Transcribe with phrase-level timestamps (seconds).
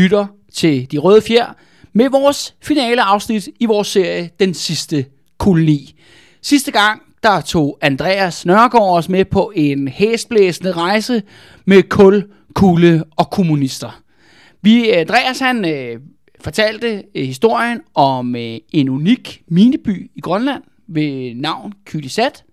[0.00, 1.56] Lytter til De Røde Fjer
[1.92, 5.04] med vores finale afsnit i vores serie Den Sidste
[5.38, 5.94] Koloni.
[6.42, 11.22] Sidste gang, der tog Andreas Nørgaard os med på en hæsblæsende rejse
[11.64, 14.02] med kul, kulde og kommunister.
[14.62, 16.00] Vi, Andreas han øh,
[16.40, 22.44] fortalte øh, historien om øh, en unik mineby i Grønland ved navn Kylisat,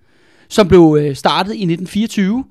[0.49, 2.43] som blev øh, startet i 1924,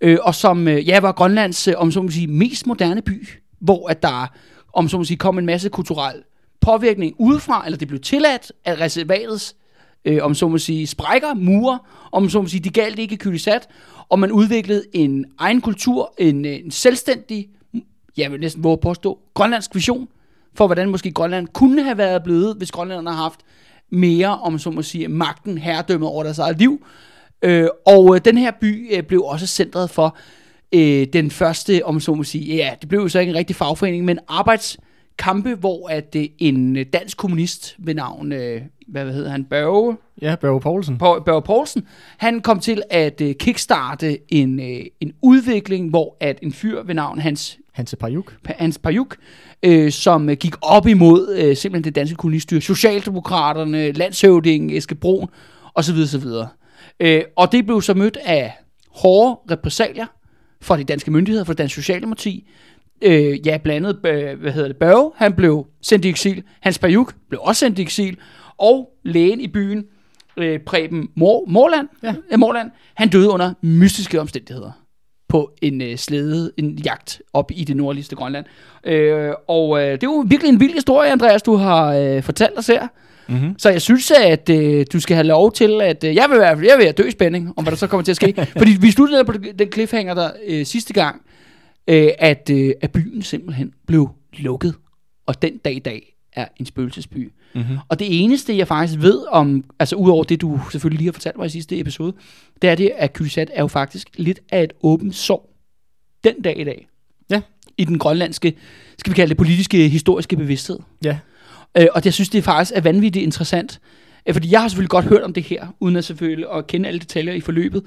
[0.00, 3.28] øh, og som øh, ja, var Grønlands øh, om så må sige, mest moderne by,
[3.60, 4.26] hvor at der
[4.72, 6.22] om så må sige, kom en masse kulturel
[6.60, 9.56] påvirkning udefra, eller det blev tilladt af reservatets
[10.04, 11.78] øh, om så må sige, sprækker, mure,
[12.12, 13.68] om så må sige, de galt ikke Kylisat,
[14.08, 17.48] og man udviklede en egen kultur, en, øh, en selvstændig,
[18.16, 20.08] jeg vil næsten våge påstå, grønlandsk vision,
[20.54, 23.40] for hvordan måske Grønland kunne have været blevet, hvis Grønland har haft
[23.90, 26.86] mere, om så må sige, magten, herredømmet over deres eget liv.
[27.42, 30.16] Øh, og øh, den her by øh, blev også centret for
[30.74, 33.56] øh, den første, om så må sige, ja, det blev jo så ikke en rigtig
[33.56, 39.30] fagforening, men arbejdskampe, hvor at øh, en øh, dansk kommunist ved navn, øh, hvad hedder
[39.30, 40.98] han, Børge, Ja, Børge Poulsen.
[40.98, 41.86] På- Børge Poulsen,
[42.18, 46.94] han kom til at øh, kickstarte en, øh, en udvikling, hvor at en fyr ved
[46.94, 48.36] navn Hans Hanse Pajuk.
[48.46, 49.16] Hans Pajuk,
[49.62, 55.28] øh, som øh, gik op imod øh, simpelthen det danske kolonistyre, Socialdemokraterne, landshøvdingen, Eske Brun,
[55.74, 55.96] osv.
[56.02, 56.22] osv.
[57.00, 58.52] Øh, og det blev så mødt af
[58.94, 60.06] hårde repressalier
[60.62, 62.48] fra de danske myndigheder, fra dansk socialdemokrati.
[63.02, 66.42] Øh, ja, blandt andet, øh, hvad hedder det, Børge, han blev sendt i eksil.
[66.60, 68.16] Hans Pajuk blev også sendt i eksil.
[68.58, 69.84] Og lægen i byen,
[70.36, 72.14] øh, Preben Mor- Morland, Ja.
[72.30, 72.36] ja.
[72.36, 74.70] Morland, han døde under mystiske omstændigheder
[75.28, 78.46] på en øh, slæde, en jagt op i det nordligste Grønland.
[78.84, 82.58] Øh, og øh, det er jo virkelig en vild historie, Andreas, du har øh, fortalt
[82.58, 82.88] os her.
[83.30, 83.58] Mm-hmm.
[83.58, 86.38] Så jeg synes, at øh, du skal have lov til, at øh, jeg vil i
[86.38, 88.34] hvert fald jeg vil være dø spænding, om hvad der så kommer til at ske.
[88.58, 91.22] Fordi vi sluttede på den cliffhanger der øh, sidste gang,
[91.88, 94.74] øh, at, øh, at byen simpelthen blev lukket.
[95.26, 97.32] Og den dag i dag er en spøgelsesby.
[97.54, 97.78] Mm-hmm.
[97.88, 101.36] Og det eneste, jeg faktisk ved om, altså udover det, du selvfølgelig lige har fortalt
[101.36, 102.12] mig i sidste episode,
[102.62, 105.56] det er det, at Kylsat er jo faktisk lidt af et åbent sår
[106.24, 106.88] den dag i dag.
[107.30, 107.40] Ja.
[107.78, 108.56] I den grønlandske,
[108.98, 110.78] skal vi kalde det politiske, historiske bevidsthed.
[111.04, 111.18] Ja.
[111.78, 113.80] Øh, og jeg synes, det faktisk er vanvittigt interessant.
[114.26, 116.88] Øh, fordi jeg har selvfølgelig godt hørt om det her, uden at selvfølgelig at kende
[116.88, 117.82] alle detaljer i forløbet.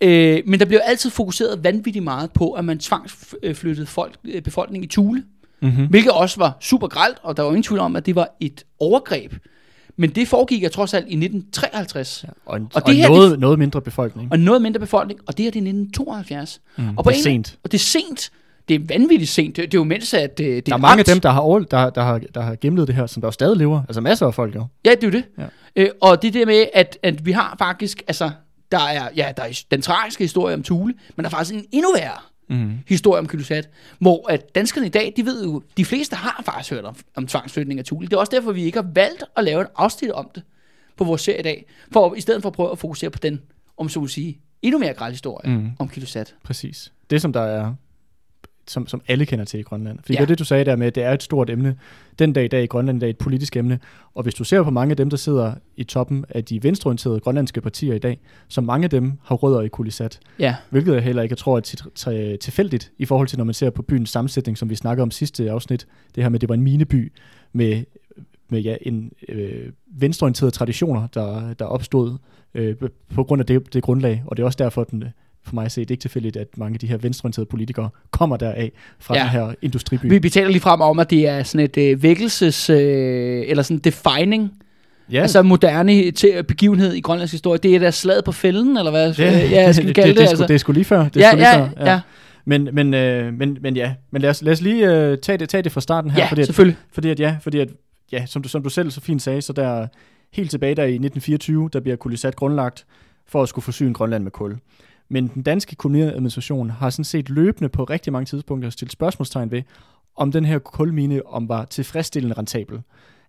[0.00, 4.84] Øh, men der bliver altid fokuseret vanvittigt meget på, at man tvangsflyttede folk, øh, befolkningen
[4.84, 5.24] i Thule.
[5.62, 5.86] Mm-hmm.
[5.86, 8.64] Hvilket også var super gralt, og der var ingen tvivl om, at det var et
[8.80, 9.32] overgreb.
[9.96, 12.24] Men det foregik jeg trods alt i 1953.
[12.24, 12.28] Ja.
[12.46, 14.32] Og, Og og, det her, noget, noget mindre befolkning.
[14.32, 16.60] Og noget mindre befolkning, og det her det er 1972.
[16.76, 16.88] Mm.
[16.96, 17.58] Og på det er en- sent.
[17.64, 18.30] Og det er sent.
[18.68, 19.56] Det er vanvittigt sent.
[19.56, 21.20] Det, det er jo mens, at øh, det, det Der er et mange af dem,
[21.20, 23.56] der har, over, der, der, har, der har gemlet det her, som der jo stadig
[23.56, 23.82] lever.
[23.88, 24.66] Altså masser af folk jo.
[24.84, 25.24] Ja, det er jo det.
[25.38, 25.46] Ja.
[25.76, 28.30] Øh, og det der med, at, at vi har faktisk, altså,
[28.72, 31.64] der er, ja, der er den tragiske historie om Thule, men der er faktisk en
[31.72, 32.70] endnu værre Mm.
[32.88, 36.70] historie om Kylosat, hvor at danskerne i dag, de ved jo, de fleste har faktisk
[36.72, 38.06] hørt om, om tvangsflytning af Thule.
[38.06, 40.42] Det er også derfor, vi ikke har valgt at lave en afsnit om det
[40.96, 43.40] på vores serie i dag, for i stedet for at prøve at fokusere på den,
[43.78, 45.70] om så at sige, endnu mere græld historie Mm.
[45.78, 46.34] om Kylosat.
[46.44, 46.92] Præcis.
[47.10, 47.74] Det, som der er
[48.66, 49.98] som, som alle kender til i Grønland.
[50.02, 50.20] Fordi Ja.
[50.20, 51.76] det det, du sagde der med, det er et stort emne.
[52.18, 53.78] Den dag i dag i Grønland det er et politisk emne.
[54.14, 57.20] Og hvis du ser på mange af dem, der sidder i toppen af de venstreorienterede
[57.20, 60.20] grønlandske partier i dag, så mange af dem har rødder i Kulisat.
[60.38, 63.54] Ja, Hvilket jeg heller ikke tror er til, til, tilfældigt i forhold til, når man
[63.54, 65.86] ser på byens sammensætning, som vi snakkede om sidste afsnit.
[66.14, 67.12] Det her med, at det var en mineby
[67.52, 67.84] med,
[68.48, 72.16] med ja, en øh, venstreorienterede traditioner, der, der opstod
[72.54, 72.76] øh,
[73.14, 74.22] på grund af det, det grundlag.
[74.26, 75.04] Og det er også derfor, at den,
[75.46, 77.88] for mig at se, det er ikke tilfældigt, at mange af de her venstreorienterede politikere
[78.10, 79.20] kommer deraf fra Ja.
[79.20, 79.24] ja.
[79.24, 80.06] den her industriby.
[80.06, 83.62] vi, vi taler lige frem om, at det er sådan et øh, vækkelses, øh, eller
[83.62, 84.52] sådan defining,
[85.12, 87.58] ja, altså moderne til, begivenhed i grønlandsk historie.
[87.58, 89.14] Det er der slaget på fælden, eller hvad?
[89.18, 90.16] ja, ja skal vi kalde det?
[90.16, 90.42] det, det, altså?
[90.42, 91.08] det, det er sgu lige før.
[91.08, 92.00] Det er ja, sgu lige ja, før, ja,
[92.44, 95.48] Men, men, øh, men, men ja, men lad os, lad os lige øh, tage, det,
[95.48, 96.76] tage det fra starten her, ja, fordi at, selvfølgelig.
[96.92, 97.68] Fordi at ja, fordi at,
[98.12, 99.86] ja, som du, som du selv så fint sagde, så der
[100.32, 102.84] helt tilbage der i 1924, der bliver Kulisat grundlagt
[103.26, 104.56] for at skulle forsyne Grønland med kul.
[105.08, 109.62] Men den danske koloniadministration har sådan set løbende på rigtig mange tidspunkter stillet spørgsmålstegn ved,
[110.16, 112.80] om den her kulmine om var tilfredsstillende rentabel.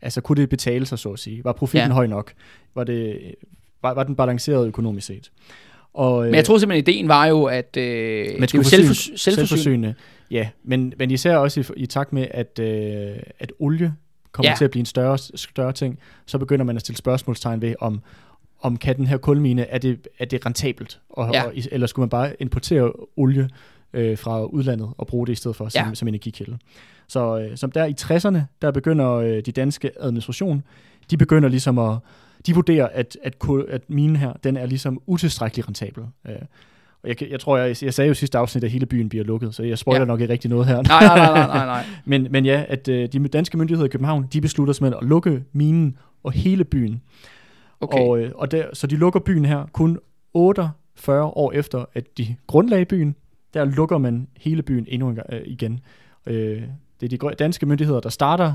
[0.01, 1.43] Altså kunne det betale sig, så at sige?
[1.43, 1.93] Var profitten Ja.
[1.93, 2.33] høj nok?
[2.75, 3.19] Var, det,
[3.81, 5.31] var, var den balanceret økonomisk set?
[5.93, 9.11] Og, Men jeg tror simpelthen, ideen var jo, at øh, det er jo skulle selvforsy-
[9.11, 9.93] forsyne- selvforsynende.
[10.31, 13.93] Ja, men, men især også i, i takt med, at, øh, at olie
[14.31, 14.55] kommer ja.
[14.55, 18.01] til at blive en større, større ting, så begynder man at stille spørgsmålstegn ved, om,
[18.61, 20.99] om kan den her kulmine, er det, er det rentabelt?
[21.09, 21.43] Og, Ja.
[21.43, 23.49] og, eller skulle man bare importere olie
[23.93, 25.93] øh, fra udlandet og bruge det i stedet for som, Ja.
[25.93, 26.57] som energikilde?
[27.07, 30.63] Så øh, som der i 60'erne, der begynder øh, de danske administration,
[31.11, 31.97] de begynder ligesom at,
[32.47, 36.03] de vurderer, at, at, kul- at minen her, den er ligesom utilstrækkelig rentabel.
[36.27, 36.35] Øh,
[37.03, 39.25] Og jeg, jeg tror, jeg, jeg sagde jo i sidste afsnit, at hele byen bliver
[39.25, 40.05] lukket, så jeg spoiler ja.
[40.05, 40.75] nok ikke rigtig noget her.
[40.81, 41.85] Nej, nej, nej, nej, nej, nej.
[42.05, 45.43] men, men ja, at øh, de danske myndigheder i København, de beslutter simpelthen at lukke
[45.53, 47.01] minen og hele byen.
[47.81, 47.99] Okay.
[47.99, 49.99] Og, øh, og der, så de lukker byen her kun
[50.33, 53.15] 48 år efter, at de grundlagde byen.
[53.53, 55.79] Der lukker man hele byen endnu en gang, øh, igen.
[56.25, 56.63] Øh,
[57.01, 58.53] det er de danske myndigheder, der starter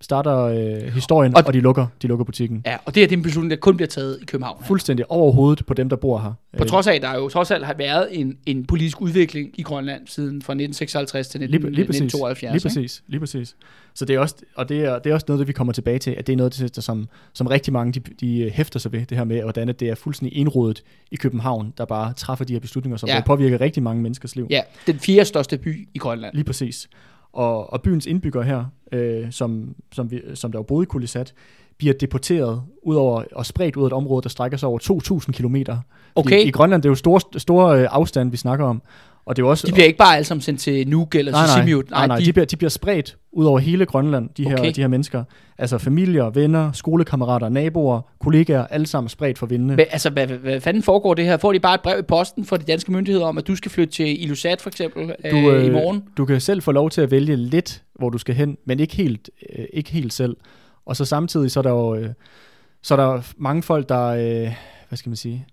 [0.00, 2.62] starter øh, historien, Og- og, de lukker, de lukker butikken.
[2.66, 4.56] Ja, og det er den beslutning, der kun bliver taget i København.
[4.60, 4.66] her.
[4.66, 6.32] Fuldstændig over hovedet på dem, der bor her.
[6.58, 9.50] På Øh, trods af, at der jo trods alt har været en, en politisk udvikling
[9.54, 12.00] i Grønland siden fra 1956 til 19, Lige, lige præcis.
[12.02, 12.42] 1972.
[12.52, 12.62] Lige ikke?
[12.84, 13.02] præcis.
[13.08, 13.56] Lige præcis.
[13.94, 15.98] Så det er også, og det er, det er også noget, det vi kommer tilbage
[15.98, 19.06] til, at det er noget, der, som, som rigtig mange de, de hæfter sig ved,
[19.06, 22.60] det her med, hvordan det er fuldstændig indrådet i København, der bare træffer de her
[22.60, 23.14] beslutninger, som Ja.
[23.14, 23.20] ja.
[23.26, 24.46] påvirker rigtig mange menneskers liv.
[24.50, 26.34] Ja, den fjerde største by i Grønland.
[26.34, 26.88] Lige præcis.
[27.32, 31.34] Og, og byens indbyggere her, øh, som, som, vi, som der jo boede i Kulisat,
[31.78, 34.78] bliver deporteret ud over, og spredt ud af et område, der strækker sig over
[35.26, 35.72] 2.000 kilometer.
[35.74, 36.46] Fordi Okay.
[36.46, 38.82] I Grønland, det er jo store, store øh, afstand, vi snakker om.
[39.24, 41.46] Og det er også, De bliver ikke bare alle sammen sendt til Nuuk eller nej,
[41.46, 41.90] nej, Simiut.
[41.90, 44.72] nej, nej, de, bliver, de bliver spredt ud over hele Grønland, de her, Okay.
[44.72, 45.24] de her mennesker.
[45.58, 49.76] Altså familier, venner, skolekammerater, naboer, kollegaer, alle sammen spredt for vindene.
[49.76, 51.36] Men, altså, hvad, hvad, fanden foregår det her?
[51.36, 53.70] Får de bare et brev i posten fra de danske myndigheder om, at du skal
[53.70, 56.02] flytte til Ilusat for eksempel Du, øh, i øh, morgen?
[56.16, 58.96] Du kan selv få lov til at vælge lidt, hvor du skal hen, men ikke
[58.96, 60.36] helt, øh, ikke helt selv.
[60.86, 62.08] Og så samtidig, så er der jo øh,
[62.82, 64.52] så er der mange folk, der, øh,
[64.88, 65.46] hvad skal man sige,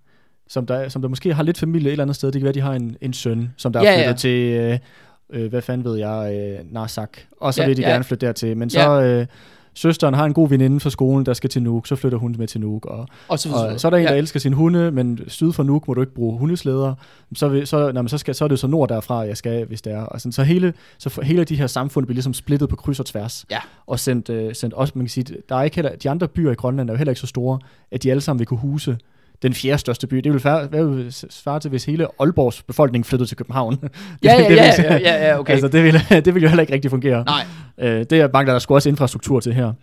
[0.50, 2.32] som der, som der måske har lidt familie et eller andet sted.
[2.32, 4.78] Det kan være, de har en, en søn, som der Ja, er flyttet ja.
[4.78, 4.80] til,
[5.34, 7.10] øh, øh, hvad fanden ved jeg, øh, Narsak.
[7.42, 7.90] Og så Ja, vil de ja.
[7.90, 8.58] gerne flytte dertil.
[8.58, 9.26] Men så, øh,
[9.74, 12.48] søsteren har en god veninde fra skolen, der skal til Nuuk, så flytter hun med
[12.48, 12.86] til Nuuk.
[12.86, 14.18] Og, Og så, og så er der en, der ja.
[14.18, 16.94] elsker sin hunde, men syd for Nuuk må du ikke bruge hundeslæder.
[17.36, 19.66] Så, vil, så, når man så, skal, så er det så nord derfra, jeg skal,
[19.66, 20.02] hvis det er.
[20.02, 23.06] Og sådan, så hele, så hele de her samfund bliver ligesom splittet på kryds og
[23.06, 23.46] tværs.
[23.52, 23.60] Ja.
[23.88, 26.52] Og sendt, øh, sendt også, man kan sige, der er ikke heller, de andre byer
[26.52, 27.60] i Grønland er jo heller ikke så store,
[27.92, 28.98] at de alle sammen vil kunne huse
[29.42, 30.18] den fjerde største by.
[30.18, 33.75] Det vil færre- hvad vil svare til, hvis hele Aalborgs befolkning flyttede til København.
[33.81, 33.89] Det,
[34.24, 35.54] Ja, ja, det ja, ja, ja, ja, okay.
[35.54, 35.94] Altså, det vil,
[36.25, 37.24] det vil jo heller ikke rigtig fungere.
[37.25, 37.45] Nej,
[37.80, 39.74] Øh, det er mange, der skulle også infrastruktur til her.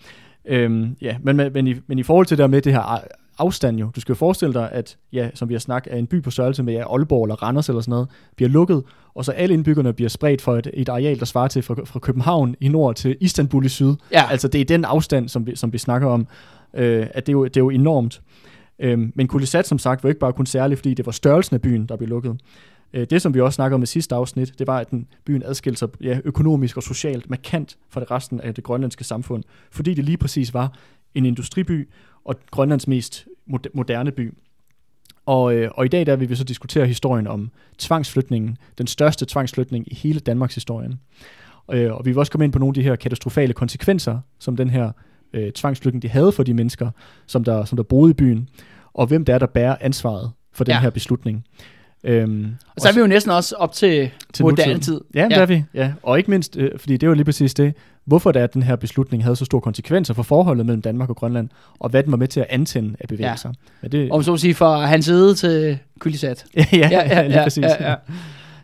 [0.47, 3.01] Øhm, ja, men, men, men, i, men i forhold til det der med det her
[3.39, 6.07] afstand jo, du skal jo forestille dig, at ja, som vi har snakket, at en
[6.07, 8.83] by på størrelse med ja, Aalborg eller Randers eller sådan noget, bliver lukket,
[9.15, 11.99] og så alle indbyggerne bliver spredt fra et, et areal, der svarer til fra, fra
[11.99, 13.95] København i nord til Istanbul i syd.
[14.13, 14.23] ja.
[14.31, 16.27] Altså det er den afstand, som vi, som vi snakker om,
[16.75, 18.21] øh, at det er, jo, det er jo enormt.
[18.79, 21.63] Øhm, men Kulisat, som sagt, var ikke bare kun særlig, fordi det var størrelsen af
[21.63, 22.41] byen, der blev lukket.
[22.93, 25.43] Øh, det, som vi også snakker om i sidste afsnit, det var, at den, byen
[25.43, 29.95] adskilte sig ja, økonomisk og socialt markant fra det resten af det grønlandske samfund, fordi
[29.95, 30.73] det lige præcis var
[31.15, 31.89] en industriby
[32.25, 33.27] og Grønlands mest
[33.75, 34.35] moderne by.
[35.27, 39.27] Og, øh, og i dag der vil vi så diskutere historien om tvangsflytningen, den største
[39.27, 41.01] tvangsflytning i hele Danmarks historien.
[41.73, 44.57] Øh, og vi vil også komme ind på nogle af de her katastrofale konsekvenser, som
[44.57, 44.93] den her
[45.35, 46.91] øh, tvangsflytning de havde for de mennesker,
[47.27, 48.49] som der, som der boede i byen,
[48.95, 50.81] og hvem det er, der bærer ansvaret for den Ja.
[50.81, 51.45] her beslutning.
[52.07, 55.01] Øhm, Og så er vi jo næsten også op til, til moderne tid.
[55.15, 55.65] Ja, ja, det er vi.
[55.75, 55.93] Ja.
[56.03, 57.75] Og ikke mindst, øh, fordi det jo lige præcis det,
[58.05, 61.09] hvorfor det er, at den her beslutning havde så store konsekvenser for forholdet mellem Danmark
[61.11, 61.49] og Grønland,
[61.79, 63.49] og hvad den var med til at antænde af bevægelser.
[63.49, 63.55] Ja.
[63.83, 66.45] Men det, Om så at sige, fra hans side til Kulisat.
[66.57, 67.65] ja, ja, Ja, ja, lige præcis.
[67.65, 67.95] ja, ja.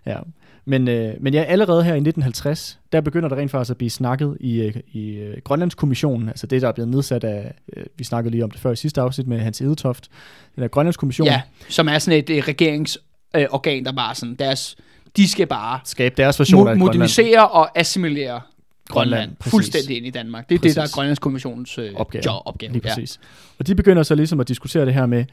[0.07, 0.17] ja.
[0.64, 3.90] Men, øh, men ja, allerede her i 1950, der begynder der rent faktisk at blive
[3.90, 8.05] snakket i, øh, i øh, Grønlandskommissionen, altså det, der er blevet nedsat af, øh, vi
[8.05, 10.09] snakkede lige om det før i sidste afsnit med Hans Edetoft,
[10.55, 14.76] den der Grønlandskommission, Ja, som er sådan et, et regeringsorgan, der bare sådan, deres,
[15.17, 17.37] de skal bare skabe deres version af mo- et Grønland.
[17.50, 18.40] og assimilere
[18.88, 19.50] Grønland, Grønland, præcis.
[19.50, 20.49] fuldstændig ind i Danmark.
[20.49, 20.95] Det er det, der er Præcis.
[20.95, 22.23] Grønlandskommissionens øh, Opgave.
[22.26, 22.73] job, opgave.
[22.73, 23.21] Lige præcis.
[23.59, 25.25] Og de begynder så ligesom at diskutere det her med,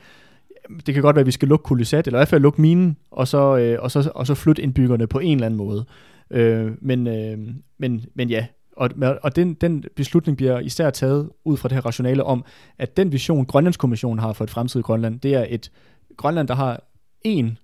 [0.85, 2.97] det kan godt være, at vi skal lukke Kulisat, eller i hvert fald lukke minen,
[3.11, 5.85] og så, øh, og så, og så flytte indbyggerne på en eller anden måde.
[6.31, 7.37] Øh, men, øh,
[7.79, 8.45] men, men ja,
[8.77, 8.89] og,
[9.23, 12.45] og den, den beslutning bliver især taget ud fra det her rationale om,
[12.77, 15.71] at den vision, Grønlandskommissionen har for et fremtidigt Grønland, det er et
[16.17, 16.83] Grønland, der har
[17.23, 17.57] en,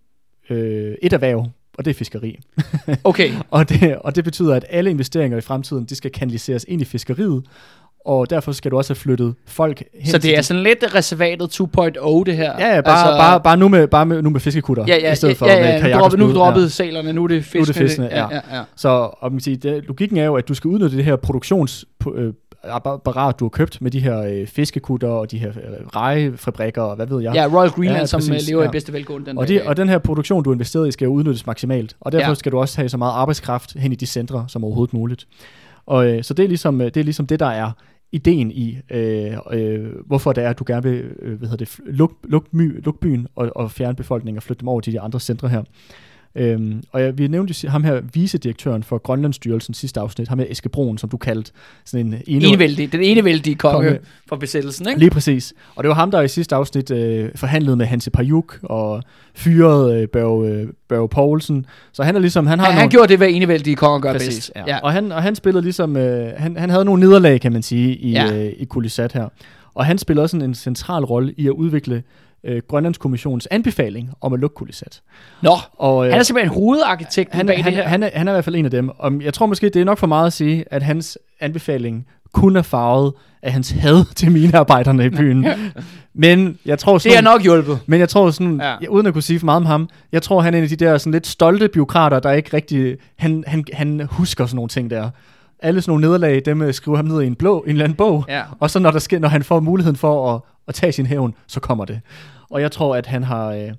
[0.49, 2.39] øh, et erhverv, og det er fiskeri.
[3.03, 6.81] Okay, Og det, og det betyder, at alle investeringer i fremtiden, de skal kanaliseres ind
[6.81, 7.43] i fiskeriet,
[8.05, 11.61] og derfor skal du også have flyttet folk hen så det er sådan lidt reservatet
[11.61, 12.53] 2.0 det her.
[12.59, 15.11] Ja, ja bare, altså, bare, bare nu med, bare med, nu med fiskekutter, ja, ja,
[15.11, 16.35] i stedet for ja, med ja, nu, kajak og droppet, nu spyd.
[16.35, 17.59] droppet sælerne, nu er det fiskene.
[17.59, 18.27] Nu er det fiskene, ja.
[18.31, 18.61] ja, ja.
[18.75, 23.39] Så og man sige, det, logikken er jo, at du skal udnytte det her produktionsapparat,
[23.39, 27.07] du har købt med de her øh, fiskekutter og de her øh, rejefabrikker og hvad
[27.07, 27.33] ved jeg.
[27.35, 28.69] Ja, Royal Greenland, Ja, som præcis, præcis, lever ja.
[28.69, 29.67] i bedste velgående den og, det, dag.
[29.69, 31.95] og den her produktion, du har investeret i, skal jo udnyttes maksimalt.
[31.99, 32.35] Og derfor Ja.
[32.35, 35.27] skal du også have så meget arbejdskraft hen i de centre som overhovedet muligt.
[35.85, 37.71] Og øh, så det er, ligesom, øh, det er ligesom det, der er
[38.13, 41.79] ideen i, øh, øh, hvorfor det er, at du gerne vil øh, hvad hedder det,
[41.85, 44.99] luk, luk, my, luk byen og, og fjerne befolkningen og flytte dem over til de
[44.99, 45.63] andre centre her.
[46.35, 50.45] Øhm, og jeg, vi nævnte jo ham her, vicedirektøren for Grønlandsstyrelsen sidste afsnit, ham her
[50.49, 51.51] Eske Broen, som du kaldte
[51.85, 53.99] sådan en ene, Enevældig, den enevældige konge, Konge.
[54.29, 54.99] for besættelsen, ikke?
[54.99, 55.53] Lige præcis.
[55.75, 59.03] Og det var ham, der i sidste afsnit øh, forhandlede med Hanse Pajuk og
[59.35, 61.65] fyrede øh, Børge, øh, Børge Poulsen.
[61.91, 62.91] Så han er ligesom, han har Han, han nogle...
[62.91, 64.51] gjorde det, hvad enevældige konger gør Præcis, bedst.
[64.67, 64.79] ja.
[64.79, 67.95] Og, han, og han spillede ligesom, øh, han, han havde nogle nederlag, kan man sige,
[67.95, 68.25] i, Ja.
[68.25, 68.45] ja.
[68.45, 69.27] øh, i Kulisat her.
[69.75, 72.03] Og han spiller også en, en central rolle i at udvikle
[72.43, 75.01] øh, Grønlandskommissionens anbefaling om at lukke Kulisat.
[75.41, 77.87] Nå, Og, øh, han er simpelthen hovedarkitekten han, bag han, det her.
[77.87, 78.89] han, er, han er i hvert fald en af dem.
[78.89, 82.55] Og jeg tror måske, det er nok for meget at sige, at hans anbefaling kun
[82.55, 85.47] er farvet af hans had til minearbejderne i byen.
[86.13, 87.79] Men jeg tror det sådan, er nok hjulpet.
[87.85, 88.75] men jeg tror sådan, Ja.
[88.81, 88.87] ja.
[88.87, 90.75] uden at kunne sige for meget om ham, jeg tror han er en af de
[90.75, 94.89] der sådan lidt stolte byråkrater, der ikke rigtig, han, han, han husker sådan nogle ting
[94.89, 95.09] der.
[95.59, 97.95] Alle sådan nogle nederlag, dem øh, skriver ham ned i en blå, en eller anden
[97.95, 98.25] bog.
[98.27, 98.41] Ja.
[98.59, 101.33] Og så når, der sker, når han får muligheden for at, at tage sin hævn,
[101.47, 101.99] så kommer det.
[102.53, 103.71] Og jeg tror, at han har, øh,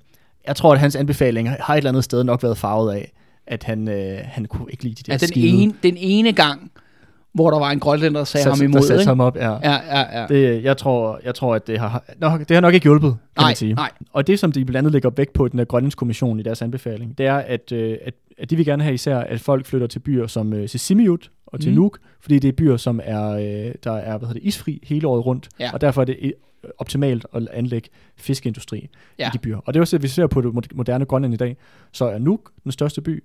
[0.47, 3.11] jeg tror, at hans anbefaling har et eller andet sted nok været farvet af,
[3.47, 6.33] at han, øh, han kunne ikke lide de der Ja, den, skide, ene, den ene
[6.33, 6.71] gang,
[7.33, 9.07] hvor der var en grønlænder, der sagde der- ham der imod, satte ikke?
[9.09, 9.35] ham op.
[9.37, 9.51] Ja.
[9.51, 10.27] Ja, ja, ja.
[10.27, 13.19] Det, jeg, tror, jeg tror, at det har, nok, det har nok ikke hjulpet, kan
[13.37, 13.73] nej, man sige.
[13.73, 13.91] nej.
[14.13, 16.61] Og det, som de blandt andet lægger vægt på i den der Grønlandskommission i deres
[16.61, 19.87] anbefaling, det er, at, øh, at, at de vil gerne have især, at folk flytter
[19.87, 21.75] til byer som øh, Sisimiut og til Mm.
[21.75, 25.07] Nuuk, fordi det er byer, som er, øh, der er hvad hedder det, isfri hele
[25.07, 25.69] året rundt, Ja.
[25.73, 26.33] og derfor er det
[26.77, 29.27] optimalt at anlægge fiskeindustri Ja.
[29.27, 29.57] i de byer.
[29.57, 31.57] Og det er også, at vi ser på det mod- moderne Grønland i dag,
[31.91, 33.23] så er Nuuk den største by,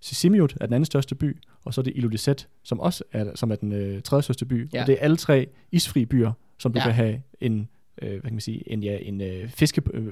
[0.00, 3.50] Sisimiut er den anden største by, og så er det Ilulissat, som også er, som
[3.50, 4.68] er den øh, tredje største by.
[4.72, 4.80] Ja.
[4.80, 6.82] Og det er alle tre isfri byer, som du Ja.
[6.84, 6.88] ja.
[6.88, 7.68] kan have en,
[8.02, 10.04] øh, hvad kan man sige, en, ja, en øh, fiske, øh,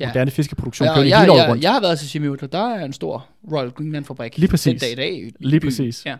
[0.00, 0.06] Ja.
[0.08, 1.62] moderne fiskeproduktion Ja, kørende jeg, hele året jeg, rundt.
[1.62, 4.38] jeg har været til Simiut, og der er en stor Royal Greenland-fabrik.
[4.38, 4.80] Lige præcis.
[4.82, 5.26] Den dag i dag.
[5.28, 5.68] i Lige byen.
[5.70, 6.06] præcis.
[6.06, 6.16] Ja.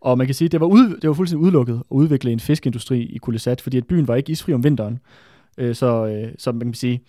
[0.00, 2.40] Og man kan sige, at det var, ud, det var fuldstændig udelukket at udvikle en
[2.40, 4.98] fiskeindustri i Kulisat, fordi at byen var ikke isfri om vinteren.
[5.60, 7.00] Øh, så, øh, så man kan sige,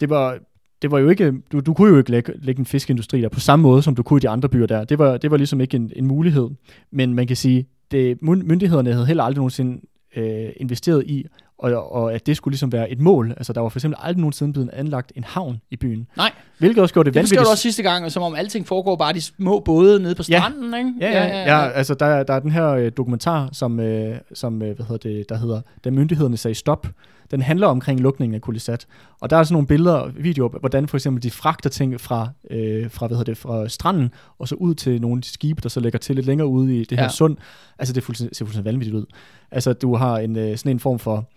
[0.00, 0.38] det var,
[0.82, 3.40] det var jo ikke, du, du kunne jo ikke lægge, lægge en fiskeindustri der på
[3.40, 4.84] samme måde, som du kunne i de andre byer der.
[4.84, 6.48] Det var, det var ligesom ikke en, en mulighed.
[6.90, 9.80] Men man kan sige, det, myn- myndighederne havde heller aldrig nogensinde
[10.16, 11.24] øh, investeret i,
[11.58, 13.30] og, og at det skulle ligesom være et mål.
[13.36, 16.06] Altså der var for eksempel aldrig nogensinde blevet anlagt en havn i byen.
[16.16, 16.30] Nej.
[16.58, 17.40] Hvilket også gjorde det, Det vanvittigt.
[17.40, 20.38] du også sidste gang, som om alting foregår bare de små både nede på Ja.
[20.40, 20.92] stranden, ikke?
[21.00, 21.68] Ja, ja, ja, ja.
[21.70, 25.08] altså der, er- der er den her øh, dokumentar, som, øh, som øh, hvad hedder
[25.10, 26.86] det, der hedder, da myndighederne sagde stop.
[27.30, 28.86] Den handler omkring lukningen af Kulisat.
[29.20, 32.28] Og der er sådan nogle billeder og videoer, hvordan for eksempel de fragter ting fra,
[32.50, 35.80] øh, fra, hvad hedder det, fra stranden, og så ud til nogle skibe, der så
[35.80, 37.10] lægger til lidt længere ude i det her Ja.
[37.10, 37.36] sund.
[37.78, 39.04] Altså det fuldstændig, ser fuldstændig vanvittigt ud.
[39.50, 41.28] Altså du har en, øh, sådan en form for,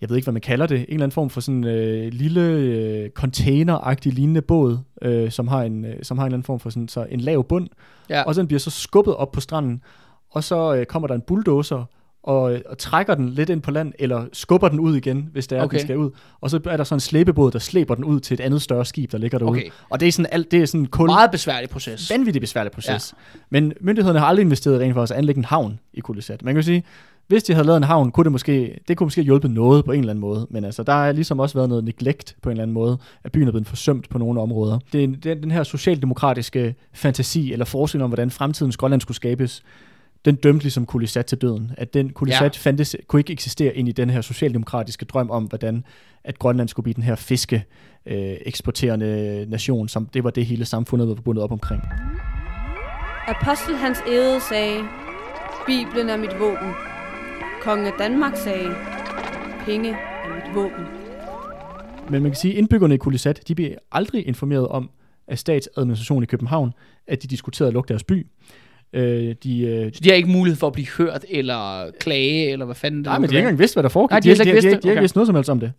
[0.00, 2.40] jeg ved ikke, hvad man kalder det, en eller anden form for sådan øh, lille
[2.50, 6.60] øh, container-agtig lignende båd, øh, som, har en, øh, som har en eller anden form
[6.60, 7.68] for sådan, så en lav bund,
[8.10, 8.22] Ja.
[8.22, 9.82] og så den bliver så skubbet op på stranden,
[10.30, 11.84] og så øh, kommer der en bulldozer,
[12.28, 15.58] og, og trækker den lidt ind på land, eller skubber den ud igen, hvis det
[15.58, 15.78] er, okay.
[15.78, 16.10] Den skal ud.
[16.40, 18.84] Og så er der sådan en slæbebåd, der slæber den ud til et andet større
[18.84, 19.50] skib, der ligger derude.
[19.58, 19.70] Okay.
[19.90, 22.10] Og det er sådan alt, det er sådan en kul, Meget besværlig proces.
[22.10, 23.14] vanvittigt besværlig proces.
[23.34, 23.38] Ja.
[23.50, 26.42] Men myndighederne har aldrig investeret rent for at anlægge en havn i Kulisat.
[26.44, 26.82] Man kan jo sige,
[27.26, 29.92] hvis de havde lavet en havn, kunne det måske, det kunne måske hjælpe noget på
[29.92, 30.46] en eller anden måde.
[30.50, 33.32] Men altså, der har ligesom også været noget neglect på en eller anden måde, at
[33.32, 34.78] byen er blevet forsømt på nogle områder.
[34.92, 39.16] Det er en- den, den her socialdemokratiske fantasi, eller forestilling om, hvordan fremtidens Grønland skulle
[39.16, 39.62] skabes,
[40.28, 41.72] den dømte ligesom Kulisat til døden.
[41.76, 42.60] At den Kulisat Ja.
[42.60, 45.84] fandtes, kunne ikke eksistere ind i den her socialdemokratiske drøm om, hvordan
[46.24, 47.64] at Grønland skulle blive den her fiske
[48.06, 51.82] øh, eksporterende nation, som det var det hele samfundet var bundet op omkring.
[53.26, 54.80] Apostel Hans Ede sagde,
[55.66, 56.72] Bibelen er mit våben.
[57.62, 58.74] Kongen af Danmark sagde,
[59.64, 60.84] penge er mit våben.
[62.10, 64.90] Men man kan sige, at indbyggerne i Kulisat, de blev aldrig informeret om
[65.28, 66.72] af statsadministrationen i København,
[67.06, 68.26] at de diskuterede at lukke deres by.
[68.92, 72.64] Øh, de, øh, Så de har ikke mulighed for at blive hørt, eller klage, eller
[72.64, 74.10] hvad fanden det nej, men de har ikke engang vidst, hvad der foregik.
[74.10, 74.82] Nej, de har slet ikke de, vidst de, det.
[74.82, 74.96] de, de har Okay.
[74.96, 75.72] ikke vidst noget som helst om det.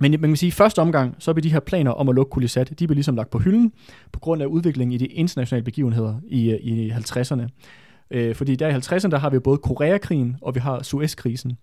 [0.00, 2.14] Men man kan sige, at i første omgang, så blev de her planer om at
[2.14, 3.72] lukke Kulisat, de blev ligesom lagt på hylden,
[4.12, 7.42] på grund af udviklingen i de internationale begivenheder i, i 50'erne.
[8.10, 11.58] Øh, fordi der i 50'erne, der har vi både Koreakrigen, og vi har Suezkrisen.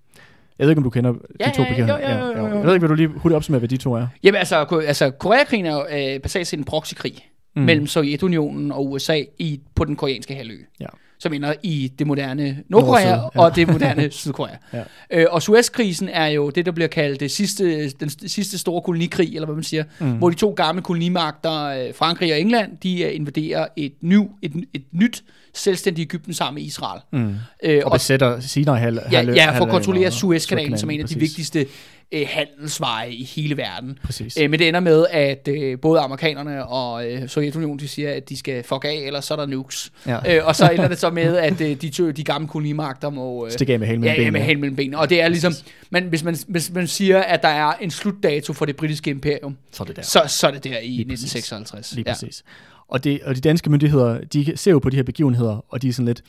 [0.60, 2.18] Jeg ved ikke, om du kender Ja, de to ja, begivenheder.
[2.18, 2.58] jo, jo, jo, jo.
[2.58, 4.08] Jeg ved ikke, vil du lige hurtigt opsummere, hvad de to er?
[4.24, 5.86] Jamen altså, altså Koreakrigen er jo
[6.16, 7.26] øh, basalt set en proxykrig
[7.60, 7.64] mm.
[7.66, 10.56] mellem Sovjetunionen og USA i, på den koreanske halvø.
[10.80, 10.86] Ja.
[11.20, 13.42] Som ender i det moderne Nordkorea Nord-Syd, ja.
[13.42, 14.56] og det moderne Sydkorea.
[14.74, 14.84] Ja.
[15.12, 18.82] Øh, og Suezkrisen er jo det, der bliver kaldt det sidste, den st- sidste store
[18.82, 20.12] kolonikrig, eller hvad man siger, mm.
[20.12, 24.54] hvor de to gamle kolonimagter, øh, Frankrig og England, de øh, invaderer et, ny, et,
[24.74, 25.24] et nyt
[25.54, 27.02] selvstændigt Ægypten sammen med Israel.
[27.12, 27.36] Mm.
[27.64, 31.02] Øh, Og besætter Sinai halv, Ja, halvø- ja, for at kontrollere Suezkanalen, som er en
[31.02, 31.66] af de vigtigste
[32.12, 34.00] øh, handelsveje i hele verden.
[34.04, 34.38] Præcis.
[34.42, 38.30] Øh, men det ender med, at øh, både amerikanerne og øh, Sovjetunionen de siger, at
[38.30, 39.92] de skal fuck af, eller så er der nukes.
[40.08, 40.38] Ja.
[40.38, 43.46] Øh, og så ender det så med, at øh, de, to, de gamle kolonimagter må...
[43.46, 44.32] Øh, Stikke af med halen mellem ja, benene.
[44.32, 44.98] med halen mellem benene.
[45.00, 45.54] Og det er ligesom,
[45.90, 49.58] man, hvis, man, hvis man siger, at der er en slutdato for det britiske imperium,
[49.72, 50.02] Så er det der.
[50.02, 51.36] så, så er det der i Lige præcis.
[51.36, 51.96] 1956.
[51.96, 52.14] Lige ja.
[52.14, 52.44] præcis.
[52.90, 55.90] Og, det, og de danske myndigheder, de ser jo på de her begivenheder, og de
[55.90, 56.22] er sådan lidt,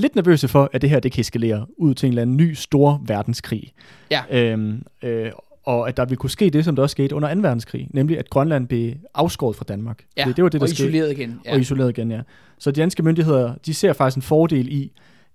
[0.00, 2.52] lidt nervøse for, at det her det kan eskalere ud til en eller anden ny
[2.54, 3.72] stor verdenskrig.
[4.10, 4.22] Ja.
[4.30, 5.32] Øhm, øh,
[5.64, 7.40] og at der ville kunne ske det, som der også skete under 2.
[7.40, 10.04] verdenskrig, nemlig at Grønland blev afskåret fra Danmark.
[10.16, 10.88] Ja, det, det var det, der og skete.
[10.88, 11.40] isoleret igen.
[11.44, 11.52] Ja.
[11.52, 12.20] Og isoleret igen, ja.
[12.58, 14.92] Så de danske myndigheder, de ser faktisk en fordel i,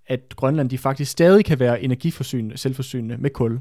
[0.07, 3.59] at Grønland de faktisk stadig kan være energiforsynende, selvforsynende med kul.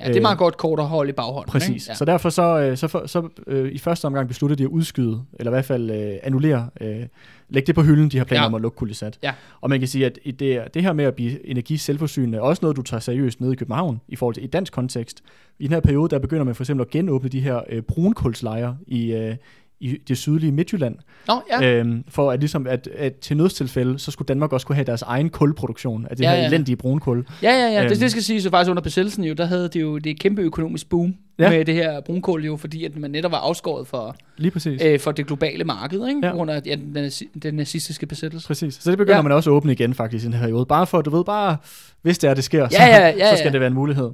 [0.00, 1.50] Ja, det er meget godt kort at holde i baghånden.
[1.50, 1.68] Præcis.
[1.70, 1.84] Ikke?
[1.88, 1.94] Ja.
[1.94, 5.22] Så derfor så, øh, så, for, så øh, i første omgang besluttede de at udskyde,
[5.38, 7.06] eller i hvert fald øh, annullere, øh,
[7.48, 8.46] lægge det på hylden, de har planer Ja.
[8.46, 9.18] om at lukke Kulisat.
[9.22, 9.32] Ja.
[9.60, 12.60] Og man kan sige, at det, det her med at blive energi selvforsynende, er også
[12.62, 15.22] noget, du tager seriøst nede i København, i forhold til i dansk kontekst.
[15.58, 18.76] I den her periode, der begynder man for eksempel at genåbne de her øh, brunkulslejre
[18.86, 19.36] i, øh,
[19.80, 20.96] i det sydlige Midtjylland,
[21.28, 21.62] Nå, ja.
[21.66, 21.72] ja.
[21.74, 25.02] øhm, for at, ligesom at, at til nødstilfælde, så skulle Danmark også kunne have deres
[25.02, 26.48] egen kulproduktion af det Ja, ja, her ja.
[26.48, 27.26] elendige brunkul.
[27.42, 27.82] Ja, ja, ja.
[27.82, 27.98] Det, Øhm.
[27.98, 30.42] det skal sige, så faktisk under besættelsen jo, der havde det jo det et kæmpe
[30.42, 31.50] økonomisk boom Ja.
[31.50, 34.82] med det her brunkul jo, fordi at man netop var afskåret for, Lige præcis.
[34.84, 36.20] øh, for det globale marked, ikke?
[36.26, 36.52] Ja.
[36.54, 37.10] Af ja, den,
[37.42, 38.46] den nazistiske besættelse.
[38.46, 38.74] Præcis.
[38.74, 39.18] Så det begynder Ja.
[39.18, 39.22] ja.
[39.22, 40.66] man også at åbne igen faktisk i den her periode.
[40.66, 41.56] Bare for, du ved, bare
[42.02, 43.52] hvis det er, det sker, så, Ja, ja, ja, så skal ja.
[43.52, 44.10] det være en mulighed.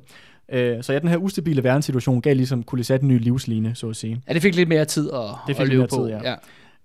[0.53, 3.97] Øh, så ja, den her ustabile verdenssituation gav ligesom Kulisat en ny livsline, så at
[3.97, 4.23] sige.
[4.29, 5.97] Ja, det fik lidt mere tid at, Det fik at mere på.
[5.97, 6.31] tid, ja.
[6.31, 6.35] ja.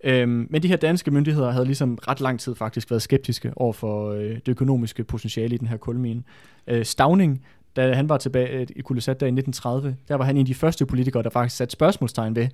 [0.03, 3.73] Øhm, men de her danske myndigheder havde ligesom ret lang tid faktisk været skeptiske over
[3.73, 6.23] for øh, det økonomiske potentiale i den her kulmine.
[6.67, 7.43] Øh, Stavning,
[7.75, 10.45] da han var tilbage øh, i Kulisat der i 1930, der var han en af
[10.45, 12.47] de første politikere, der faktisk satte spørgsmålstegn ved,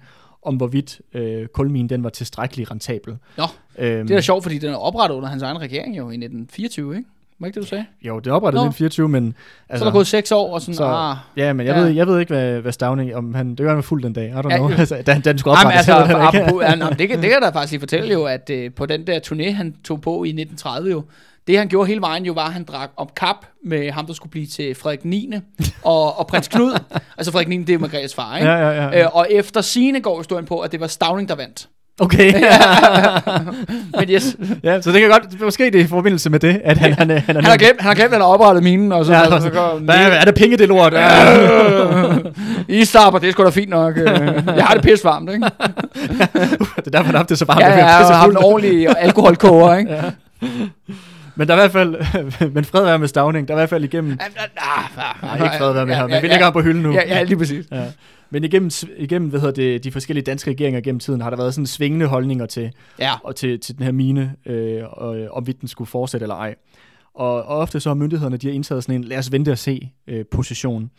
[0.43, 3.17] om hvorvidt øh, kulminen den var tilstrækkeligt rentabel.
[3.37, 3.43] Nå,
[3.79, 6.13] Øhm, Det er da sjovt, fordi den er oprettet under hans egen regering jo i
[6.17, 7.09] 1924, ikke?
[7.39, 7.85] Var ikke det, du sagde?
[8.01, 8.69] Jo, det oprettet Nå.
[8.69, 9.35] i 24, men...
[9.69, 11.81] Altså, så er der gået seks år, og sådan, så, ah, Ja, men jeg, Ja.
[11.81, 14.13] Ved, jeg ved ikke, hvad, hvad Stavning, om han, det gør han var fuld den
[14.13, 15.77] dag, I don't Ja, know, altså, da, da den skulle oprettes.
[15.77, 18.13] altså, jeg ved det apropos, ja, nå, det, kan, det kan da faktisk lige fortælle
[18.13, 21.03] jo, at øh, på den der turné, han tog på i 1930 jo,
[21.47, 24.13] det han gjorde hele vejen jo var, at han drak op kap med ham, der
[24.13, 25.31] skulle blive til Frederik 9.
[25.83, 26.79] og, og prins Knud.
[27.17, 27.63] altså Frederik 9.
[27.63, 28.49] det er Margrethes far, ikke?
[28.49, 29.03] Ja, ja, ja.
[29.03, 31.67] Øh, og efter sine går historien på, at det var Stavning, der vandt.
[31.99, 32.33] Okay,
[33.99, 36.77] Men yes, ja, så det kan godt, måske det er i forbindelse med det, at
[36.77, 38.91] han, han, han, han, han har glemt, han har glemt, at han har oprettet minen,
[38.91, 40.93] og så, Ja, ja, så, går Hvad er det penge, det lort?
[40.93, 42.17] Ja.
[42.81, 43.97] I stopper, det er sgu da fint nok.
[43.97, 44.07] øh.
[44.55, 45.45] Jeg har det pisse varmt, ikke?
[46.75, 47.59] det er derfor, han har det så varmt.
[47.61, 49.91] Ja, at ja, vi er jeg har en ordentlig alkoholkoger, ikke?
[49.93, 50.01] Ja.
[51.35, 51.95] Men der er i hvert fald,
[52.53, 54.27] men fred være med Stavning, der er i hvert fald igennem, Ah,
[54.97, 56.33] ah, nej, ikke fred være med Ja, ham, ja, men vi ja.
[56.33, 56.93] lægger ham på hylden nu.
[56.93, 57.65] Ja, ja, lige præcis.
[57.71, 57.77] Ja.
[58.35, 61.53] Men igennem, igennem hvad hedder det, de forskellige danske regeringer gennem tiden, har der været
[61.53, 65.61] sådan svingende holdninger til, Ja, og til, til den her mine, øh, og, om hvorvidt
[65.61, 66.55] den skulle fortsætte eller ej.
[67.13, 69.57] Og, og ofte så har myndighederne, de har indtaget sådan en lad os vente og
[69.57, 70.91] se øh, position.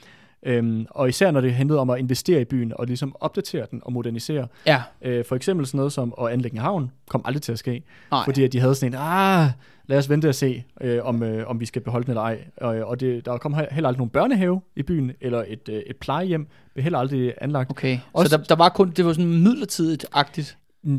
[0.47, 3.81] Øhm, og især når det handlede om at investere i byen og ligesom opdatere den
[3.85, 4.47] og modernisere.
[4.67, 4.83] ja.
[5.03, 7.83] Øh, for eksempel sådan noget som at anlægge en havn, kom aldrig til at ske.
[8.11, 8.25] Nej.
[8.25, 9.49] Fordi at de havde sådan en, ah,
[9.87, 12.39] lad os vente og se, øh, om, øh, om vi skal beholde den eller ej.
[12.57, 15.75] Og, og det, der kom he- heller aldrig nogen børnehave i byen, eller et, øh,
[15.87, 17.71] et plejehjem, blev heller aldrig anlagt.
[17.71, 19.33] Okay, Også- så der, der var kun, det var sådan
[19.81, 20.57] midlertidigt-agtigt.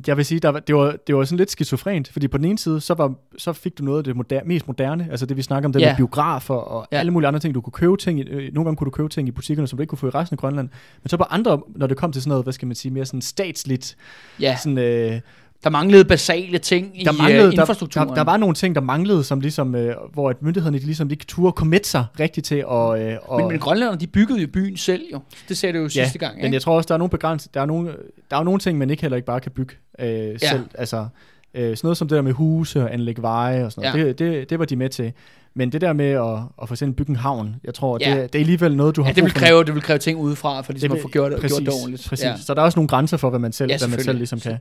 [0.08, 2.46] Jeg vil sige, der var, det, var, det var sådan lidt skizofrent, fordi på den
[2.46, 5.38] ene side, så, var, så fik du noget af det moder- mest moderne, altså det
[5.38, 5.90] vi snakker om, det Ja.
[5.90, 6.98] med biografer og Ja.
[6.98, 9.10] alle mulige andre ting, du kunne købe ting, i- øh, nogle gange kunne du købe
[9.10, 10.70] ting i butikkerne, som du ikke kunne få i resten af Grønland,
[11.04, 13.06] men så på andre, når det kom til sådan noget, hvad skal man sige, mere
[13.06, 13.98] sådan statsligt,
[14.40, 15.20] Ja, sådan, øh,
[15.64, 18.08] der manglede basale ting der, i manglede, uh, der, infrastrukturen.
[18.10, 21.12] der, der, var nogle ting, der manglede, som ligesom, øh, hvor at myndighederne de ligesom
[21.12, 22.64] ikke turde committe sig rigtigt til at...
[23.12, 25.20] Øh, og, men, men grønlænderne, de byggede jo byen selv jo.
[25.50, 26.54] Det sagde det jo ja, sidste gang, men ikke?
[26.54, 27.96] jeg tror også, der er nogle begrænsninger, der er nogle,
[28.32, 30.38] der er nogle ting, man ikke heller ikke bare kan bygge øh, ja.
[30.38, 30.64] selv.
[30.74, 31.06] Altså,
[31.54, 34.10] øh, sådan noget som det der med huse og anlægge veje og sådan noget, Ja.
[34.10, 35.14] det, det, det var de med til.
[35.54, 36.22] Men det der med at,
[36.62, 38.10] at for eksempel bygge en havn, jeg tror, Ja.
[38.22, 40.20] det, det er alligevel noget, du har Ja, det vil kræve, det vil kræve ting
[40.20, 42.10] udefra, for ligesom Det at få vil- gjort, præcis, gjort det ordentligt.
[42.10, 42.26] Præcis.
[42.26, 42.38] Ja.
[42.38, 44.40] Så der er også nogle grænser for, hvad man selv, Ja, hvad man selv ligesom
[44.40, 44.58] kan.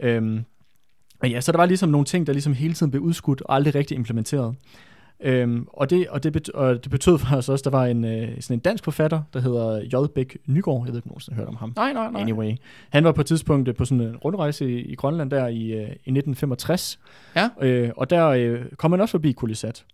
[0.00, 0.44] Øhm,
[1.22, 3.54] men ja, så der var ligesom nogle ting, der ligesom hele tiden blev udskudt og
[3.54, 4.54] aldrig rigtig implementeret.
[5.22, 8.04] Øhm, og, det, og, det bet, og det betød faktisk også, at der var en,
[8.04, 10.06] øh, sådan en dansk forfatter, der hedder J.
[10.14, 10.82] Bæk Nygaard.
[10.86, 11.72] Jeg ved ikke, om nogen har hørt om ham.
[11.76, 12.20] Nej, nej, nej.
[12.22, 12.52] Anyway.
[12.90, 15.62] Han var på et tidspunkt øh, på sådan en rundrejse i, i Grønland der i,
[15.72, 16.98] øh, i 1965.
[17.36, 17.48] Ja.
[17.62, 19.84] Øh, og der øh, kom han også forbi Kulisat.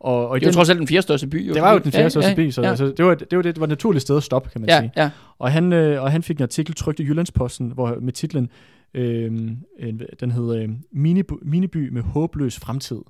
[0.00, 1.48] Og, og Det jo den- trods alt den fjerde største by.
[1.48, 1.54] Jo.
[1.54, 2.68] det var jo den fjerde største ja, by, så ja.
[2.68, 4.70] altså, det, var, det, var det, det var et naturligt sted at stoppe, kan man
[4.70, 4.92] Ja, sige.
[4.96, 5.10] ja.
[5.38, 8.50] Og han, øh, og han fik en artikel trykt i Jyllandsposten, hvor, med titlen,
[8.94, 9.32] øh,
[9.78, 13.00] en, den hedder øh, Miniby, Miniby med håbløs fremtid,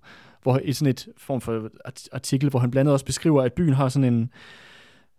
[0.43, 3.53] hvor i sådan et form for art- artikel, hvor han blandt andet også beskriver, at
[3.53, 4.31] byen har sådan en,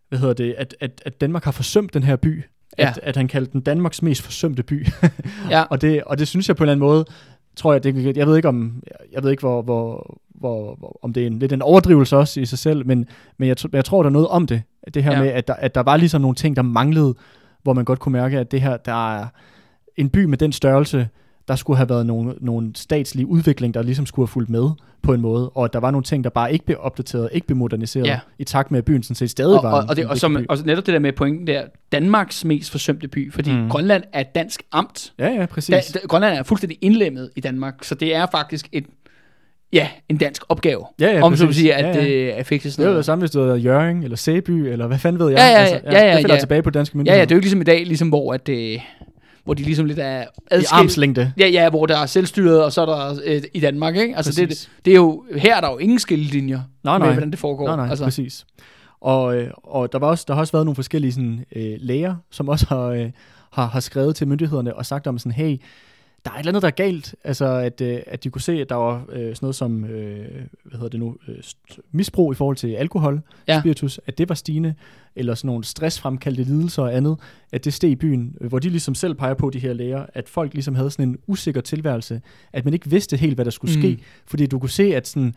[0.09, 2.43] hvad hedder det, at, at, at Danmark har forsømt den her by.
[2.77, 2.89] Ja.
[2.89, 4.87] At, at han kaldte den Danmarks mest forsømte by.
[5.49, 5.61] ja.
[5.61, 7.05] og, det, og det synes jeg på en eller anden måde,
[7.55, 11.13] tror jeg, det, jeg ved ikke om, jeg ved ikke hvor, hvor, hvor, hvor om
[11.13, 14.03] det er en, lidt en overdrivelse også i sig selv, men, men jeg, jeg tror,
[14.03, 14.61] der er noget om det.
[14.93, 15.19] Det her ja.
[15.19, 17.15] med, at der, at der var ligesom nogle ting, der manglede,
[17.63, 19.27] hvor man godt kunne mærke, at det her, der er
[19.97, 21.07] en by med den størrelse,
[21.47, 24.69] der skulle have været nogle, nogle statslige udvikling, der ligesom skulle have fulgt med
[25.01, 27.47] på en måde, og at der var nogle ting, der bare ikke blev opdateret, ikke
[27.47, 28.19] blev moderniseret, Ja.
[28.39, 30.33] i takt med, at byen sådan set stadig Og, var og, og, det, og, som,
[30.35, 30.45] by.
[30.49, 33.69] og netop det der med pointen der, Danmarks mest forsømte by, fordi mm.
[33.69, 35.13] Grønland er et dansk amt.
[35.19, 35.85] Ja, ja, præcis.
[35.85, 38.85] Da, da, Grønland er fuldstændig indlemmet i Danmark, så det er faktisk et,
[39.73, 40.85] ja, en dansk opgave.
[40.99, 41.61] Ja, ja, om så vil præcis.
[41.61, 42.05] sige, at Ja, ja.
[42.05, 42.97] det er fikset det sådan er jo noget.
[42.97, 45.37] det samme, hvis det hedder Jørgen, eller Sæby, eller hvad fanden ved jeg.
[45.37, 46.39] Ja, ja, altså, ja, ja, Det falder ja.
[46.39, 47.19] tilbage på danske Ja, myndigheder.
[47.19, 48.79] ja, det er jo ikke ligesom i dag, ligesom hvor, at, øh,
[49.43, 50.71] hvor de ligesom lidt er I adskilt.
[50.71, 51.33] armslængde.
[51.37, 54.15] Ja, ja, hvor der er selvstyret, og så er der øh, i Danmark, ikke?
[54.15, 54.71] Altså, det, Præcis.
[54.85, 57.13] det er jo, her er der jo ingen skillelinjer Nej, med, nej.
[57.13, 57.65] hvordan det foregår.
[57.67, 58.21] Nej, nej, altså, altså.
[58.21, 58.45] præcis.
[59.01, 62.15] Og, øh, og der, var også, der har også været nogle forskellige sådan, øh, læger,
[62.31, 63.11] som også har, øh,
[63.51, 65.57] har, har skrevet til myndighederne og sagt om sådan, hey,
[66.25, 67.15] der er et eller andet, der er galt.
[67.23, 70.25] Altså, at, øh, at de kunne se, at der var øh, sådan noget som, øh,
[70.63, 71.35] hvad hedder det nu, øh,
[71.91, 73.59] misbrug i forhold til alkohol, Ja.
[73.59, 74.73] spiritus, at det var stigende,
[75.15, 77.17] eller sådan nogle stressfremkaldte lidelser og andet,
[77.51, 80.29] at det steg i byen, hvor de ligesom selv peger på, de her læger, at
[80.29, 82.21] folk ligesom havde sådan en usikker tilværelse,
[82.53, 83.81] at man ikke vidste helt, hvad der skulle Mm.
[83.81, 85.35] ske, fordi du kunne se, at sådan,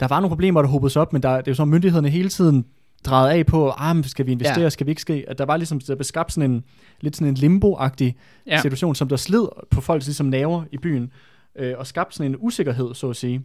[0.00, 2.08] der var nogle problemer, der hobede sig op, men der, det er jo så, myndighederne
[2.10, 2.64] hele tiden
[3.04, 4.68] drejede af på, ah, skal vi investere, Ja.
[4.70, 5.24] skal vi ikke ske?
[5.28, 6.64] At der var ligesom, der blev skabt sådan en,
[7.00, 8.12] lidt sådan en limbo-agtig
[8.46, 8.60] Ja.
[8.60, 11.12] situation, som der slid på folks ligesom naver i byen,
[11.56, 13.42] øh, og skabte sådan en usikkerhed, så at sige.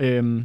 [0.00, 0.44] Øhm,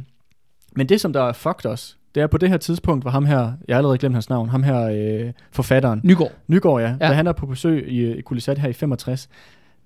[0.76, 3.24] men det, som der er fucked os, det er på det her tidspunkt, hvor ham
[3.24, 4.80] her, jeg har allerede glemt hans navn, ham her
[5.26, 6.32] øh, forfatteren, Nygaard.
[6.48, 6.92] Nygaard, ja, Ja.
[7.00, 7.08] ja.
[7.08, 9.28] da han er på besøg i, i Kulisat her i 65,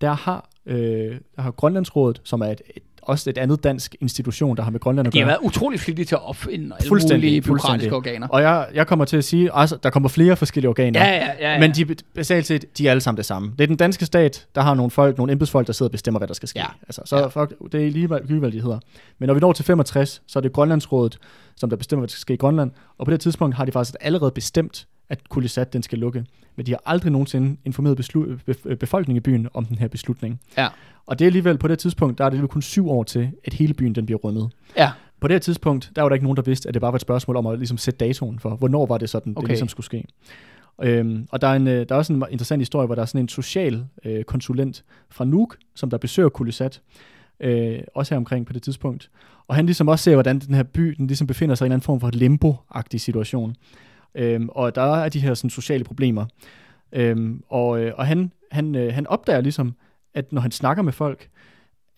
[0.01, 4.57] der har, øh, der har Grønlandsrådet, som er et, et, også et andet dansk institution,
[4.57, 5.29] der har med Grønland at De har gøre.
[5.29, 8.29] været utrolig flittige til at opfinde alle mulige byråkratiske organer.
[8.29, 11.05] Og jeg, jeg kommer til at sige, altså, der kommer flere forskellige organer.
[11.05, 11.53] Ja, ja, ja.
[11.53, 11.61] ja.
[11.61, 13.53] Men de, basalt set, de er alle sammen det samme.
[13.59, 16.19] Det er den danske stat, der har nogle folk, nogle embedsfolk, der sidder og bestemmer,
[16.21, 16.59] hvad der skal ske.
[16.59, 16.67] Ja.
[16.83, 17.27] Altså, så Ja.
[17.27, 18.79] fuck, det er lige hvad de hedder.
[19.19, 21.19] Men når vi når til 65, så er det Grønlandsrådet,
[21.57, 22.71] som der bestemmer, hvad der skal ske i Grønland.
[22.99, 26.25] Og på det tidspunkt har de faktisk allerede bestemt, at Kulisat den skal lukke.
[26.57, 30.41] Men de har aldrig nogensinde informeret beslu- bef- befolkningen i byen om den her beslutning.
[30.59, 30.69] Ja.
[31.07, 33.53] Og det er alligevel på det tidspunkt, der er det kun syv år til, at
[33.53, 34.51] hele byen den bliver rømmet.
[34.77, 34.91] Ja.
[35.21, 36.97] På det her tidspunkt, der var der ikke nogen, der vidste, at det bare var
[36.97, 39.39] et spørgsmål om at ligesom sætte datoen for, hvornår var det sådan, okay.
[39.39, 39.45] Okay.
[39.45, 40.05] det ligesom skulle ske.
[40.83, 43.07] Øhm, og der er, en, øh, der er også en interessant historie, hvor der er
[43.07, 46.81] sådan en social øh, konsulent fra Nuuk, som der besøger Kulisat,
[47.41, 49.11] øh, også her omkring på det tidspunkt.
[49.49, 51.73] Og han ligesom også ser, hvordan den her by den ligesom befinder sig i en
[51.73, 53.57] eller anden form for limbo-agtig situation.
[54.15, 56.27] Øhm, og der er de her sådan, sociale problemer.
[56.93, 59.75] Øhm, og, øh, og han, han, øh, han opdager ligesom,
[60.15, 61.29] at når han snakker med folk,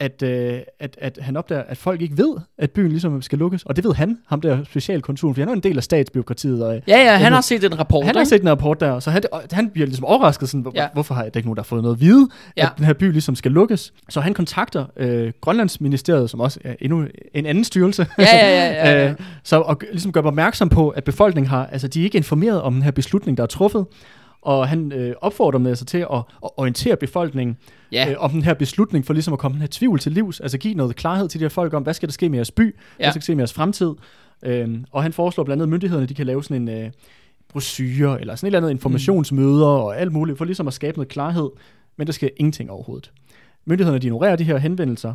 [0.01, 3.63] at, øh, at, at han opdager, at folk ikke ved, at byen ligesom skal lukkes.
[3.63, 6.65] Og det ved han, ham der specialkonsulen, for han er en del af statsbyråkratiet.
[6.67, 8.29] Og, Ja, ja, han Jamen, har set en rapport, han har ikke?
[8.29, 10.87] set en rapport der, så han, han bliver ligesom overrasket, sådan, hvor, Ja.
[10.93, 12.65] hvorfor har der ikke nogen, der har fået noget at vide, Ja.
[12.67, 13.93] at den her by ligesom skal lukkes.
[14.09, 17.05] Så han kontakter øh, Grønlandsministeriet, som også er endnu
[17.35, 19.09] en anden styrelse, Ja, ja, ja, ja, ja.
[19.11, 22.63] Øh, så og ligesom gør opmærksom på, at befolkningen har, altså de er ikke informeret
[22.63, 23.87] om den her beslutning, der er truffet,
[24.47, 26.07] og han øh, opfordrer dem altså til at,
[26.45, 27.57] at orientere befolkningen
[27.93, 28.11] Ja.
[28.11, 30.59] øh, om den her beslutning, for ligesom at komme den her tvivl til livs, altså
[30.59, 32.63] give noget klarhed til de her folk om, hvad skal der ske med jeres by,
[32.65, 32.73] ja.
[32.97, 33.95] Hvad skal der ske med jeres fremtid,
[34.43, 36.91] øhm, og han foreslår blandt andet, at myndighederne de kan lave sådan en øh,
[37.49, 41.09] brochure, eller sådan et eller andet informationsmøder, og alt muligt, for ligesom at skabe noget
[41.09, 41.51] klarhed,
[41.97, 43.13] men der sker ingenting overhovedet.
[43.65, 45.15] Myndighederne de ignorerer de her henvendelser,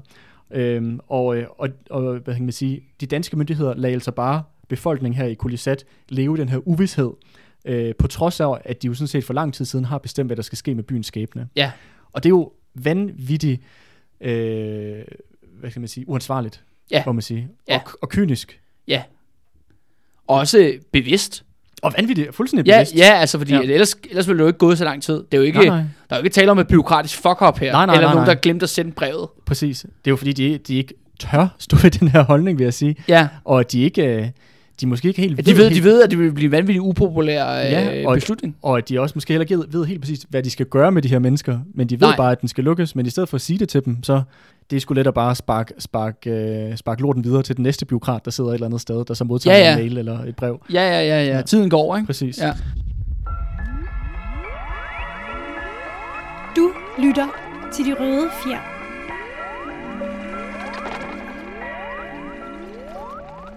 [0.51, 4.43] øhm, og, øh, og, og hvad kan man sige, de danske myndigheder lader altså bare
[4.67, 7.09] befolkningen her i Kulisat leve den her uvidshed,
[7.65, 10.27] øh, på trods af, at de jo sådan set for lang tid siden har bestemt,
[10.27, 11.47] hvad der skal ske med byens skæbne.
[11.55, 11.71] Ja.
[12.13, 13.61] Og det er jo vanvittigt,
[14.21, 14.99] øh,
[15.59, 17.03] hvad kan man sige, uansvarligt, Ja.
[17.05, 17.75] må man sige, Ja.
[17.85, 18.59] og, og kynisk.
[18.87, 19.03] Ja.
[20.27, 21.43] Også bevidst.
[21.81, 22.95] Og vanvittigt, fuldstændig Ja, bevidst.
[22.95, 23.61] ja, altså fordi Ja.
[23.61, 25.13] ellers, ellers ville det jo ikke gået så lang tid.
[25.13, 25.77] Det er jo ikke, Nej, nej.
[26.09, 27.71] Der er jo ikke tale om et byråkratisk fuck-up her.
[27.71, 28.33] Nej, nej, eller nej, nogen, nej.
[28.33, 29.29] der glemte at sende brevet.
[29.45, 29.81] Præcis.
[29.81, 32.73] Det er jo fordi, de, de ikke tør stå ved den her holdning, vil jeg
[32.73, 32.95] sige.
[33.07, 33.27] Ja.
[33.43, 34.27] Og de ikke, øh,
[34.81, 36.83] de måske ikke helt De ved, helt, de ved, at det vil blive en vanvittigt
[36.83, 38.55] upopulær Ja, øh, og- beslutning.
[38.61, 40.91] Og at de også måske heller ikke ved, ved helt præcis, hvad de skal gøre
[40.91, 41.59] med de her mennesker.
[41.75, 42.17] Men de ved Nej.
[42.17, 42.95] bare, at den skal lukkes.
[42.95, 44.21] Men i stedet for at sige det til dem, så
[44.69, 47.85] det er sgu let at bare sparke spark, øh, spark lorten videre til den næste
[47.85, 49.71] byråkrat, der sidder et eller andet sted, der så modtager Ja, ja.
[49.71, 50.61] en mail eller et brev.
[50.73, 51.41] Ja, ja, ja, ja.
[51.41, 52.05] Tiden går, ikke?
[52.07, 52.37] Præcis.
[52.41, 52.51] Ja.
[56.55, 57.27] Du lytter
[57.73, 58.70] til De Røde Fjer.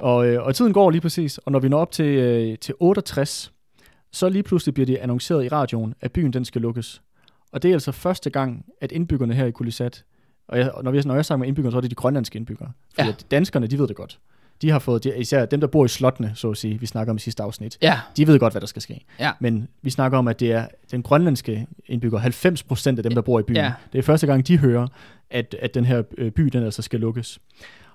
[0.04, 2.74] Og, øh, og tiden går lige præcis, og når vi når op til, øh, til
[2.80, 3.52] 68,
[4.12, 7.02] så lige pludselig bliver det annonceret i radioen, at byen den skal lukkes.
[7.52, 10.04] Og det er altså første gang, at indbyggerne her i Kulisat,
[10.48, 12.70] og jeg, når, vi, når jeg snakker med indbyggerne, så er det de grønlandske indbyggere.
[12.94, 13.14] Fordi Ja.
[13.30, 14.18] danskerne, de ved det godt.
[14.62, 17.10] De har fået, de, især dem, der bor i slottene, så at sige, vi snakker
[17.10, 18.00] om i sidste afsnit, Ja.
[18.16, 19.04] de ved godt, hvad der skal ske.
[19.20, 19.32] Ja.
[19.40, 23.22] Men vi snakker om, at det er den grønlandske indbygger, 90 procent af dem, der
[23.22, 23.56] bor i byen.
[23.56, 23.72] Ja.
[23.92, 24.86] Det er første gang, de hører,
[25.30, 27.38] at, at den her øh, by, den altså skal lukkes.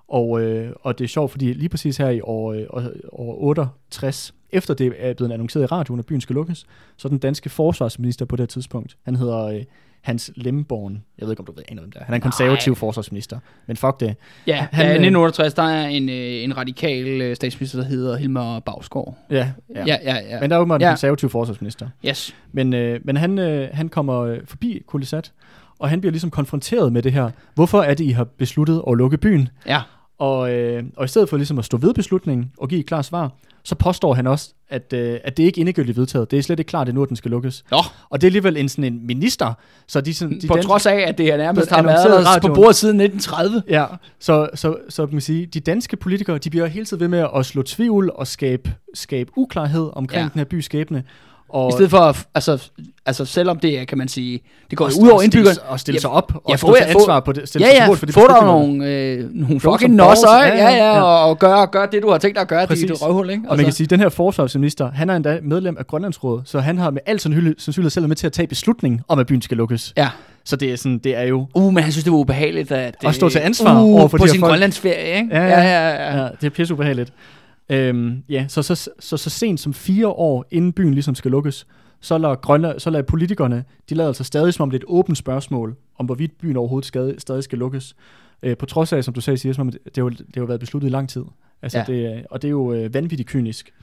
[0.10, 3.36] Og, øh, og det er sjovt, fordi lige præcis her i år, øh, år- år
[3.44, 6.66] 68, efter det er blevet annonceret i radioen, at byen skal lukkes,
[6.98, 9.64] så den danske forsvarsminister på det her tidspunkt, han hedder øh,
[10.02, 11.04] Hans Lemborn.
[11.20, 12.06] Jeg ved ikke, om du ved aner, hvem det er.
[12.06, 12.78] Han er en konservativ Nej.
[12.78, 13.40] forsvarsminister.
[13.68, 14.16] Men fuck det.
[14.48, 17.86] Ja, Han, han, øh, ja 1968, der er en, øh, en radikal øh, statsminister, der
[17.86, 19.18] hedder Hilmar Bagsgaard.
[19.30, 19.52] Ja, ja.
[19.76, 20.16] Ja, ja, ja.
[20.30, 20.40] ja.
[20.42, 20.90] Men der er jo en Ja.
[20.90, 21.90] konservativ forsvarsminister.
[22.06, 22.36] yes.
[22.52, 25.32] Men, øh, men han, øh, han kommer øh, forbi Kulisat,
[25.80, 27.30] og han bliver ligesom konfronteret med det her.
[27.56, 29.50] Hvorfor er det, I har besluttet at lukke byen?
[29.68, 29.82] Ja.
[30.20, 33.06] Og, øh, og i stedet for ligesom at stå ved beslutningen og give et klart
[33.06, 33.32] svar,
[33.64, 36.32] så påstår han også, at, øh, at det ikke er endegyldigt vedtaget.
[36.32, 37.64] Det er slet ikke klart endnu, at den skal lukkes.
[37.72, 37.78] Nå,
[38.10, 39.54] Og det er alligevel en, sådan en minister,
[39.88, 42.24] så de, sådan, de på danske- trods af, at det er nærmest har været der
[42.24, 42.56] på radioen.
[42.56, 43.64] bordet siden 1930.
[43.70, 43.86] Ja,
[44.20, 47.28] så, så, så kan man sige, de danske politikere, de bliver hele tiden ved med
[47.38, 50.24] at slå tvivl og skabe, skabe uklarhed omkring Ja.
[50.24, 50.30] ja.
[50.34, 51.04] den her bys skæbne.
[51.50, 52.70] Og I stedet for, altså,
[53.06, 55.62] altså selvom det er, kan man sige, det går og ud over indbyggerne.
[55.68, 57.48] Og stille Ja, sig op og ja, stå få- til ansvar på det.
[57.48, 61.02] Stille Ja, ja, for de få dig nogle, øh, nogle fucking nosser, ja, ja, ja,
[61.02, 62.92] og, og gør, gør det, du har tænkt dig at gøre, Præcis.
[62.92, 63.44] dit røvhul, ikke?
[63.48, 66.78] Og man kan sige, den her forsvarsminister, han er endda medlem af Grønlandsrådet, så han
[66.78, 69.94] har med al sandsynlighed selv med til at tage beslutningen om, at byen skal lukkes.
[69.98, 70.10] Ja.
[70.46, 71.48] Så det er, sådan, det er jo...
[71.56, 72.96] Uh, men han synes, det var ubehageligt, at...
[73.06, 74.50] At stå til ansvar uh, over for på de sin folk.
[74.52, 75.28] grønlandsferie, ikke?
[75.32, 75.90] Ja, ja, ja.
[75.90, 76.18] ja.
[76.18, 76.18] ja.
[76.24, 77.14] Ja, det er pisse ubehageligt.
[77.70, 81.68] Øhm, ja, så så, så så sent som fire år inden byen ligesom skal lukkes,
[82.02, 84.86] så lader, Grønland, så lader politikerne, de lader altså stadig som om det er et
[84.88, 87.96] åbent spørgsmål, om hvorvidt byen overhovedet skal, stadig skal lukkes.
[88.44, 90.46] Øh, på trods af, som du sagde, siger, som om det, det, jo, det har
[90.46, 91.24] været besluttet i lang tid.
[91.62, 91.84] Altså, Ja.
[91.88, 93.74] det, er- og det er jo øh, vanvittigt kynisk.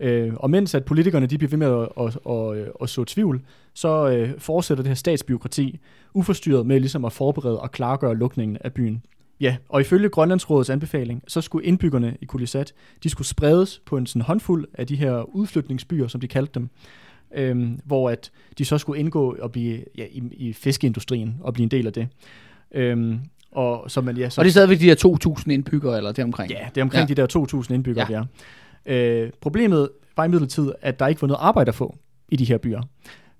[0.00, 3.04] Øh, og mens at politikerne de bliver ved med at, at, at, at, at så
[3.04, 3.40] tvivl,
[3.74, 5.80] så øh, fortsætter det her statsbyråkrati
[6.14, 9.02] uforstyrret med ligesom at forberede og klargøre lukningen af byen.
[9.40, 12.72] Ja, og ifølge Grønlandsrådets anbefaling, så skulle indbyggerne i Kulisat,
[13.02, 16.68] de skulle spredes på en sådan håndfuld af de her udflytningsbyer, som de kaldte dem,
[17.34, 21.62] øhm, hvor at de så skulle indgå og blive ja, i, i fiskeindustrien og blive
[21.64, 22.08] en del af det.
[22.74, 23.18] Øhm,
[23.52, 26.50] og så man, ja, så, Og det er stadigvæk de her 2.000 indbyggere, eller deromkring.
[26.50, 27.14] ja, det er omkring Ja.
[27.14, 28.20] de der 2.000 indbyggere, Ja.
[28.20, 28.26] vi
[28.86, 29.22] er.
[29.24, 31.96] Øh, problemet var i midlertid, at der ikke var noget arbejde at få
[32.28, 32.82] i de her byer.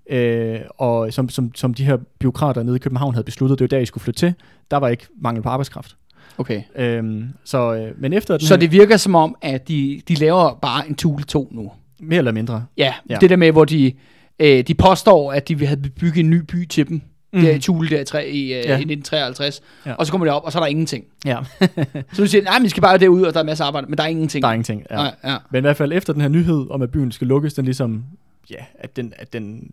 [0.09, 3.77] Øh, og som, som, som de her byråkrater nede i København havde besluttet, det var
[3.77, 4.33] der, I skulle flytte til,
[4.71, 5.97] der var ikke mangel på arbejdskraft.
[6.37, 6.61] Okay.
[6.75, 10.15] Øhm, så, øh, men efter den Så her, det virker som om, at de, de
[10.15, 11.71] laver bare en Thule 2 nu.
[11.99, 13.17] mere eller mindre, Ja, ja.
[13.21, 13.93] Det der med, hvor de,
[14.39, 17.01] øh, de påstår, at de vil have bygget en ny by til dem.
[17.33, 17.41] Mm.
[17.41, 18.55] Der i Thule der i, tre, i, øh, ja.
[18.55, 19.61] i 1953.
[19.85, 19.93] Ja.
[19.93, 21.05] Og så kommer de op, og så er der ingenting.
[21.25, 21.37] ja,
[22.13, 23.87] Så du siger, nej, men vi skal bare derud, og der er masser af arbejde,
[23.87, 24.41] men der er ingenting.
[24.43, 24.83] der er ingenting.
[24.91, 24.95] Ja.
[24.95, 25.37] Nej, ja.
[25.51, 28.03] Men i hvert fald efter den her nyhed om, at byen skal lukkes, den ligesom,
[28.51, 29.71] ja, at den, at den,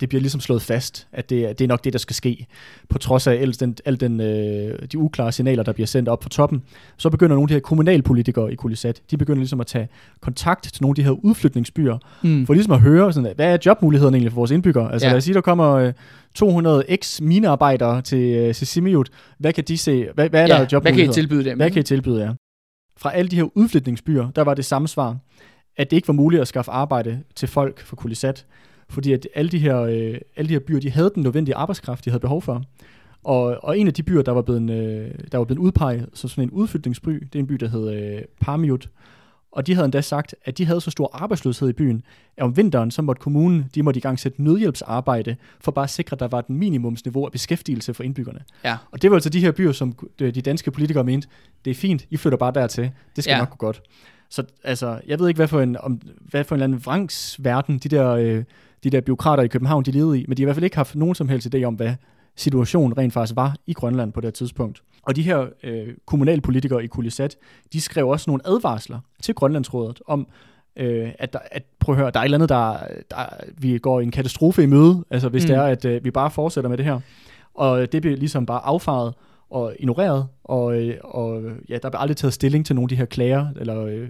[0.00, 2.46] det bliver ligesom slået fast, at det, er- det er nok det, der skal ske.
[2.88, 6.22] På trods af al den, al den, øh, de uklare signaler, der bliver sendt op
[6.22, 6.62] fra toppen,
[6.96, 9.88] så begynder nogle af de her kommunalpolitikere i Kulisat, de begynder ligesom at tage
[10.20, 12.46] kontakt til nogle af de her udflytningsbyer, Mm.
[12.46, 14.92] for ligesom at høre, sådan, hvad er jobmulighederne egentlig for vores indbyggere?
[14.92, 15.12] Altså Ja.
[15.12, 15.92] lad os sige, der kommer øh,
[16.34, 19.08] 200 eks-minearbejdere til, øh, til Simiut.
[19.38, 20.06] Hvad kan de se?
[20.14, 21.12] Hvad, hvad er der ja, af hvad kan I jobmuligheder?
[21.12, 21.56] tilbyde dem?
[21.56, 22.34] Hvad kan I tilbyde jer?
[22.96, 25.16] Fra alle de her udflytningsbyer, der var det samme svar,
[25.76, 28.46] at det ikke var muligt at skaffe arbejde til folk for Kulisat,
[28.90, 32.04] fordi at alle de her, øh, alle de her byer, de havde den nødvendige arbejdskraft,
[32.04, 32.62] de havde behov for.
[33.24, 36.30] Og, og en af de byer, der var blevet, øh, der var blevet udpeget som
[36.30, 38.88] sådan en udflytningsby, det er en by, der hed øh, Parmiut.
[39.52, 42.02] Og de havde endda sagt, at de havde så stor arbejdsløshed i byen,
[42.36, 45.90] at om vinteren, så måtte kommunen, de måtte i gang sætte nødhjælpsarbejde, for bare at
[45.90, 48.40] sikre, at der var et minimumsniveau af beskæftigelse for indbyggerne.
[48.64, 48.76] Ja.
[48.90, 51.28] Og det var altså de her byer, som de de danske politikere mente,
[51.64, 52.90] det er fint, I flytter bare dertil.
[53.16, 53.38] Det skal ja.
[53.38, 53.82] nok gå godt.
[54.28, 57.78] Så altså, jeg ved ikke, hvad for en, om, hvad for en eller anden vrangsverden,
[57.78, 58.44] de der, øh,
[58.84, 60.76] de der byråkrater i København, de levede i, men de har i hvert fald ikke
[60.76, 61.94] haft nogen som helst idé om, hvad
[62.36, 64.82] situationen rent faktisk var i Grønland på det tidspunkt.
[65.02, 67.36] Og de her øh, kommunalpolitikere i Kulisat,
[67.72, 70.26] de skrev også nogle advarsler til Grønlandsrådet om,
[70.76, 72.76] øh, at, der, at prøv at høre, der er et eller andet, der,
[73.10, 73.26] der
[73.58, 75.46] vi går en katastrofe i møde, altså hvis Mm.
[75.46, 77.00] det er, at øh, vi bare fortsætter med det her.
[77.54, 79.14] Og det blev ligesom bare affaret
[79.50, 82.96] og ignoreret, og, øh, og ja, der blev aldrig taget stilling til nogle af de
[82.96, 84.08] her klager, eller øh,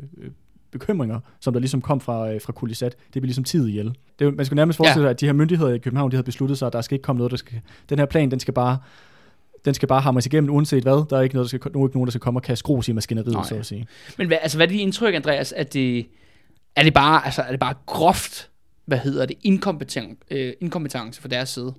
[0.73, 2.97] bekymringer, som der ligesom kom fra, øh, fra Kulisat.
[3.05, 3.95] Det blev ligesom tid ihjel.
[4.19, 6.59] Det, man skulle nærmest forestille sig, at de her myndigheder i København, de havde besluttet
[6.59, 7.61] sig, at der skal ikke komme noget, der skal...
[7.89, 8.79] Den her plan, den skal bare
[9.65, 11.09] den skal bare hamres igennem, uanset hvad.
[11.11, 12.65] Der er ikke, noget, der skal, nu er ikke nogen, der skal komme og kaste
[12.65, 13.45] grus i maskineriet, Nej.
[13.45, 13.87] så at sige.
[14.19, 15.53] Men hvad, altså, hvad er dit indtryk, Andreas?
[15.53, 16.07] At det,
[16.77, 18.51] er, det bare, altså, er det bare groft,
[18.85, 21.75] hvad hedder det, inkompetent, øh, inkompetence fra deres side?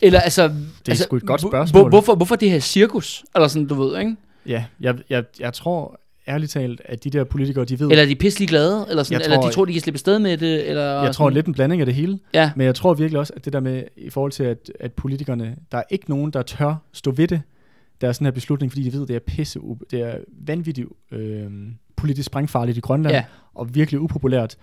[0.00, 0.42] Eller altså...
[0.48, 0.58] Det er
[0.88, 1.82] altså, sgu et godt hvor- spørgsmål.
[1.82, 3.24] Hvor, hvorfor, hvorfor det her cirkus?
[3.34, 4.16] Eller sådan, du ved, ikke?
[4.46, 7.90] Ja, jeg, jeg, jeg tror ærligt talt, at de der politikere, de ved...
[7.90, 8.86] Eller er de pisselig glade?
[8.90, 10.68] Eller, sådan, Jeg eller tror- de tror, de kan slippe afsted med det?
[10.68, 12.18] Eller jeg tror sådan, lidt en blanding af det hele.
[12.34, 14.92] Ja, Men jeg tror virkelig også, at det der med, i forhold til, at, at
[14.92, 17.42] politikerne, der er ikke nogen, der tør stå ved det,
[18.00, 19.60] der er sådan her beslutning, fordi de ved, det er pisse,
[19.90, 20.14] det er
[20.46, 21.46] vanvittigt øh,
[21.96, 23.24] politisk sprængfarligt i Grønland, Ja.
[23.54, 24.56] og virkelig upopulært.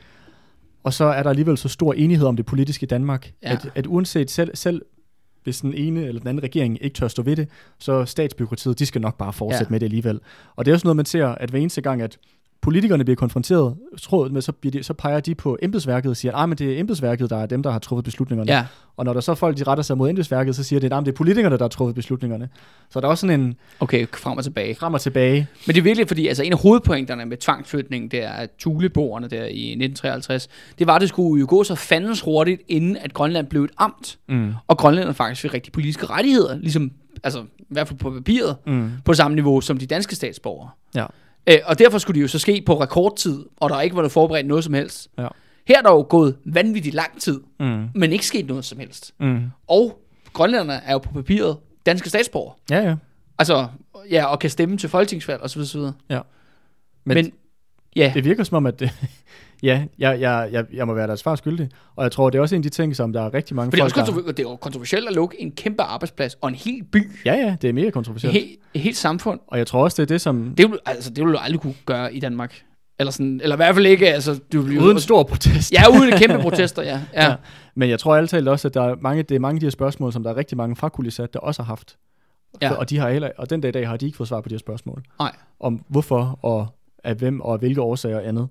[0.84, 3.52] Og så er der alligevel så stor enighed om det politiske i Danmark, ja.
[3.52, 4.82] at, at uanset selv, selv
[5.44, 8.86] hvis den ene eller den anden regering ikke tør stå ved det, så statsbyråkratiet, de
[8.86, 9.72] skal nok bare fortsætte Ja.
[9.72, 10.20] med det alligevel.
[10.56, 12.18] Og det er også noget, man ser, at hver eneste gang, at
[12.64, 16.36] politikerne bliver konfronteret trådet med, så, bliver de, så peger de på embedsværket og siger,
[16.36, 18.52] at men det er embedsværket, der er dem, der har truffet beslutningerne.
[18.52, 18.66] Ja,
[18.98, 21.08] Og når der så folk, de retter sig mod embedsværket, så siger de, at det
[21.08, 22.50] er politikerne, der har truffet beslutningerne.
[22.90, 24.76] Så der er også sådan en okay, frem og tilbage.
[24.76, 25.48] frem og tilbage.
[25.68, 29.28] Men det er virkelig, fordi altså, en af hovedpointerne med tvangsflytningen, det er, at juleboerne
[29.28, 30.48] der i 1953,
[30.80, 33.72] det var, at det skulle jo gå så fandens hurtigt, inden at Grønland blev et
[33.78, 34.18] amt.
[34.30, 34.54] Mm.
[34.68, 36.92] Og Grønland faktisk fik rigtig politiske rettigheder, ligesom,
[37.24, 38.90] altså i hvert fald på papiret, Mm.
[39.06, 40.70] på samme niveau som de danske statsborgere.
[40.96, 41.06] Ja.
[41.48, 44.48] Øh, og derfor skulle det jo så ske på rekordtid, og der ikke var forberedt
[44.48, 45.08] noget som helst.
[45.18, 45.28] Ja.
[45.68, 47.88] Her er der jo gået vanvittigt lang tid, Mm.
[47.96, 49.14] men ikke sket noget som helst.
[49.20, 49.44] Mm.
[49.68, 50.02] Og
[50.34, 52.54] grønlænderne er jo på papiret danske statsborgere.
[52.70, 52.96] Ja, ja.
[53.40, 53.68] Altså,
[54.10, 55.60] ja, og kan stemme til folketingsvalg osv.
[55.62, 55.80] osv.
[55.80, 55.92] Men,
[57.06, 57.32] Men men
[57.96, 58.92] ja, det virker som om, at det,
[59.64, 61.70] ja, jeg, jeg, jeg, jeg må være deres far skyldig.
[61.96, 63.72] Og jeg tror, det er også en af de ting, som der er rigtig mange
[63.72, 64.22] for det er, også folk, der...
[64.22, 67.34] kontro- det er jo kontroversielt at lukke en kæmpe arbejdsplads og en hel by, Ja,
[67.34, 68.34] ja, det er mere kontroversielt.
[68.34, 69.40] helt, et helt samfund.
[69.48, 70.54] Og jeg tror også, det er det, som...
[70.58, 72.64] Det vil, altså, det vil du aldrig kunne gøre i Danmark.
[73.00, 75.74] Eller, sådan, eller i hvert fald ikke, altså, du Uden stor protest.
[75.74, 77.02] Ja, uden kæmpe protester, ja.
[77.14, 77.26] ja.
[77.30, 77.36] Ja.
[77.76, 79.72] Men jeg tror altid også, at der er mange, det er mange af de her
[79.72, 81.98] spørgsmål, som der er rigtig mange fra Kulisat, der også har haft.
[82.62, 82.70] Ja.
[82.70, 84.42] For, og, de har heller, og den dag i dag har de ikke fået svar
[84.42, 85.04] på de her spørgsmål.
[85.20, 85.32] Nej.
[85.60, 86.68] Om hvorfor, og
[87.04, 88.48] af hvem, og af hvilke årsager og andet.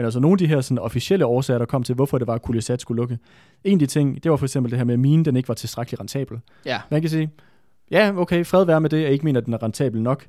[0.00, 2.34] Men altså nogle af de her sådan, officielle årsager, der kom til, hvorfor det var,
[2.34, 3.18] at Kulisat skulle lukke.
[3.64, 5.48] En af de ting, det var for eksempel det her med, at minen den ikke
[5.48, 6.38] var tilstrækkeligt rentabel.
[6.66, 6.80] ja.
[6.90, 7.30] Man kan sige,
[7.90, 10.26] ja, okay, fred være med det, jeg ikke mener, at den er rentabel nok.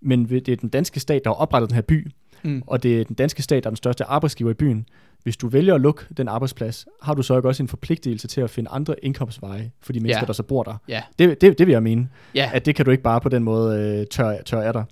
[0.00, 2.10] Men det er den danske stat, der har oprettet den her by,
[2.44, 2.62] Mm.
[2.66, 4.86] og det er den danske stat, der er den største arbejdsgiver i byen.
[5.22, 8.40] Hvis du vælger at lukke den arbejdsplads, har du så ikke også en forpligtelse til
[8.40, 10.26] at finde andre indkomstveje for de mennesker, Ja.
[10.26, 10.74] der så bor der.
[10.88, 11.02] Ja.
[11.18, 12.50] Det, det, det vil jeg mene, Ja.
[12.54, 14.84] at det kan du ikke bare på den måde øh, tør, tør af dig.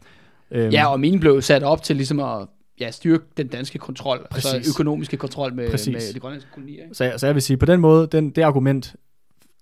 [0.51, 2.47] Øhm, ja, og mine blev sat op til ligesom at
[2.81, 4.53] ja, styrke den danske kontrol, Præcis.
[4.55, 5.93] altså økonomiske kontrol med, Præcis.
[5.93, 6.83] med de grønlandske kolonier.
[6.83, 6.95] Ikke?
[6.95, 8.95] så, jeg, så jeg vil sige, på den måde, den, det argument,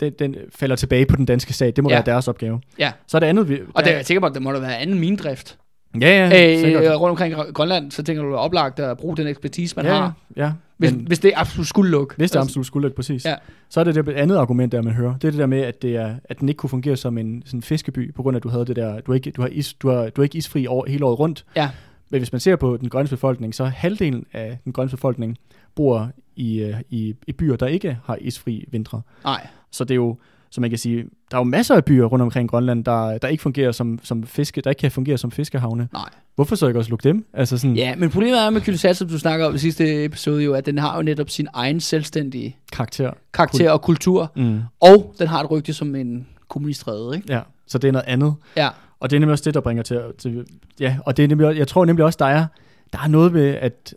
[0.00, 1.76] den, den falder tilbage på den danske stat.
[1.76, 1.96] Det må Ja.
[1.96, 2.60] være deres opgave.
[2.78, 2.92] Ja.
[3.06, 3.58] Så er det andet, vi...
[3.74, 5.58] Og der, jeg tænker på, at der må der være anden minedrift
[6.00, 7.00] ja, ja, øh, sikkert.
[7.00, 9.84] rundt omkring Gr- Grønland, så tænker du, det er oplagt at bruge den ekspertise, man
[9.86, 10.52] ja, har, ja.
[10.76, 12.14] hvis, Men- hvis det absolut skulle lukke.
[12.16, 13.24] Hvis det Altså, absolut skulle lykke, præcis.
[13.24, 13.34] Ja.
[13.68, 15.14] Så er det det andet argument, der man hører.
[15.18, 17.42] Det er det der med, at, det er, at den ikke kunne fungere som en
[17.46, 19.48] sådan fiskeby, på grund af, at du havde det der, du har ikke, du har
[19.48, 21.44] is, du har, du har ikke isfri år, hele året rundt.
[21.56, 21.68] Ja.
[22.10, 25.36] Men hvis man ser på den grønne befolkning, så halvdelen af den grønne befolkning
[25.74, 29.00] bor i, øh, i, i byer, der ikke har isfri vintre.
[29.24, 30.16] Nej, Så det er jo,
[30.50, 33.28] som man kan sige, der er jo masser af byer rundt omkring Grønland, der, der
[33.28, 35.88] ikke fungerer som, som fiske, der ikke kan fungere som fiskehavne.
[35.92, 36.08] nej.
[36.34, 37.26] Hvorfor så ikke også lukke dem?
[37.32, 40.42] Altså sådan Ja, men problemet er med Kylsat, som du snakker om i sidste episode,
[40.44, 43.10] jo, at den har jo netop sin egen selvstændige karakter.
[43.34, 44.60] karakter og kultur, Mm.
[44.80, 47.32] og den har et rygte som en kommunistræde, ikke?
[47.32, 48.34] Ja, så det er noget andet.
[48.56, 48.68] Ja.
[49.00, 50.46] Og det er nemlig også det, der bringer til, til
[50.80, 52.46] ja, og det er nemlig, jeg tror nemlig også, der er,
[52.92, 53.94] der er noget ved, at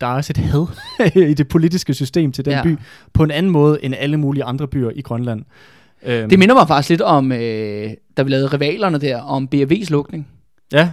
[0.00, 0.66] der er også et had
[1.30, 2.56] i det politiske system til den Ja.
[2.58, 2.62] ja.
[2.64, 2.76] by,
[3.12, 5.44] på en anden måde end alle mulige andre byer i Grønland.
[6.02, 9.90] Øhm, Det minder mig faktisk lidt om, øh, da vi lavede rivalerne der, om BRV's
[9.90, 10.28] lukning.
[10.72, 10.92] Ja.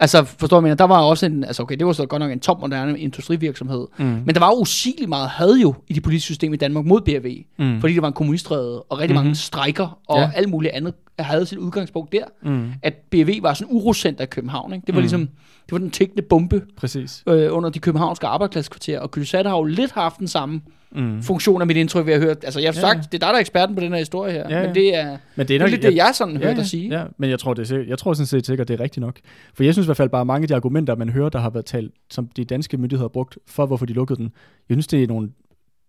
[0.00, 0.74] Altså, forstår du, mener?
[0.74, 4.04] Der var også en, altså okay, det var så godt nok en topmoderne industrivirksomhed, Mm.
[4.04, 7.00] men der var jo usigeligt meget had jo i det politiske system i Danmark mod
[7.00, 7.80] BRV, Mm.
[7.80, 9.24] fordi det var en kommunistræde, og rigtig Mhm.
[9.24, 10.30] mange strækker, og Ja.
[10.34, 12.70] alt muligt andet havde sit udgangspunkt der, Mm.
[12.82, 14.86] at BRV var sådan en urocenter i København, ikke?
[14.86, 15.02] Det var Mm.
[15.02, 15.20] ligesom,
[15.66, 17.22] det var den tækkende bombe Præcis.
[17.26, 20.60] øh, under de københavnske arbejdspladskvarterer, og Kylsat har jo lidt haft den samme
[20.92, 21.22] Mm.
[21.22, 22.36] funktion af mit indtryk, vi har hørt.
[22.44, 23.02] Altså, jeg har Ja, sagt, ja.
[23.02, 24.66] det er dig, der er eksperten på den her historie her, Ja, ja.
[24.66, 26.98] men det er, Men det er nok- lidt det, jeg sådan hørte dig sige.
[26.98, 29.16] Ja, men jeg tror, det er, jeg tror sådan set sikkert, det er rigtigt nok.
[29.54, 31.50] For jeg synes i hvert fald bare, mange af de argumenter, man hører, der har
[31.50, 34.30] været talt, som de danske myndigheder har brugt for, hvorfor de lukkede den,
[34.68, 35.28] jeg synes, det er nogle,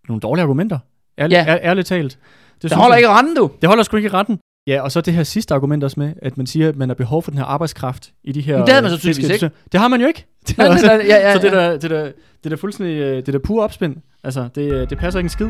[0.07, 0.79] nogle dårlige argumenter.
[1.19, 1.43] Ærlig, Ja.
[1.47, 1.53] ja.
[1.55, 2.19] ær, ærligt talt.
[2.61, 3.51] Det, Det holder jeg- ikke randen, du.
[3.61, 4.39] Det holder sgu ikke retten.
[4.67, 6.93] Ja, og så det her sidste argument også med, at man siger, at man har
[6.93, 8.57] behov for den her arbejdskraft i de her...
[8.57, 10.25] Men det havde man så tydeligvis fiske- Det har man jo ikke.
[10.47, 11.57] Det er Nej, nej, nej, ja, ja, så det ja.
[11.71, 12.11] der, det der,
[12.43, 15.29] det der fuldstændig, øh, det der pure opspind, altså, det, øh, det passer ikke en
[15.29, 15.49] skid.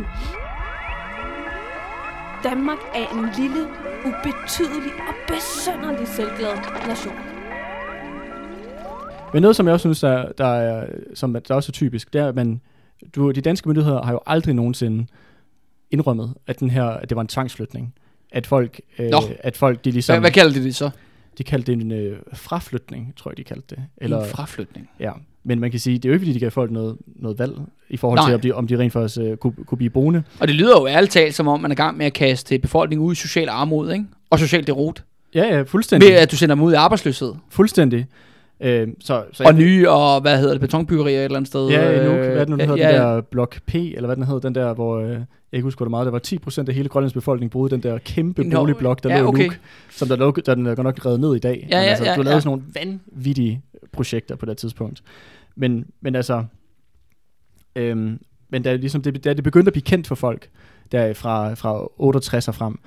[2.44, 3.68] Danmark er en lille,
[4.06, 6.56] ubetydelig og besønderlig selvglad
[6.88, 7.14] nation.
[9.34, 12.22] Men noget, som jeg også synes, der, der, er, som der også er typisk, det
[12.22, 12.62] er, at man,
[13.16, 15.08] du, de danske myndigheder har jo aldrig nogensinde
[15.92, 17.94] indrømmet, at, den her, at det var en tvangsflytning.
[18.32, 19.18] At folk, øh, Nå.
[19.40, 20.90] at folk de ligesom, Hvad, hvad kalder de det så?
[21.38, 23.84] de kaldte det en øh, fraflytning, tror jeg, de kaldte det.
[23.98, 24.90] Eller, en fraflytning.
[25.00, 25.12] Ja,
[25.50, 27.54] men man kan sige, det er jo ikke, fordi de gav folk noget, noget valg,
[27.90, 28.28] i forhold Nej.
[28.28, 30.24] til, om de, om de rent faktisk øh, kunne, kunne blive boende.
[30.40, 32.60] Og det lyder jo ærligt talt, som om man er i gang med at kaste
[32.60, 34.06] befolkningen ud i social armod, ikke?
[34.30, 35.04] Og social derot.
[35.36, 36.10] Ja, ja, fuldstændig.
[36.10, 37.38] Ved at du sender dem ud i arbejdsløsede.
[37.50, 38.06] Fuldstændig.
[38.62, 41.68] Øh, så, så Og nye, og hvad hedder det, betonbyggerier et eller andet sted.
[41.70, 42.18] Ja, i Nuuk.
[42.18, 42.88] øh, Hvad er det nu, den ja, hedder?
[42.88, 45.18] ja, Den der blok P, eller hvad den hedder, den der, hvor, øh, jeg
[45.54, 46.22] ikke huske, hvor det meget, der var
[46.64, 49.24] 10% af hele Grønlands befolkning boede i den der kæmpe Nå, boligblok, der ja, lå
[49.24, 49.44] i okay.
[49.44, 49.58] Nuuk,
[49.90, 51.68] som der, lå, der den er godt nok reddet ned i dag.
[51.72, 52.40] Ja, Men ja, altså, ja, du lavede ja.
[52.40, 55.02] sådan nogle vanvittige projekter på det tidspunkt.
[55.60, 56.46] Men, men altså,
[57.76, 60.50] øhm, men da, ligesom det, da det begyndte at blive kendt for folk,
[60.92, 62.80] der fra, fra 68 og frem,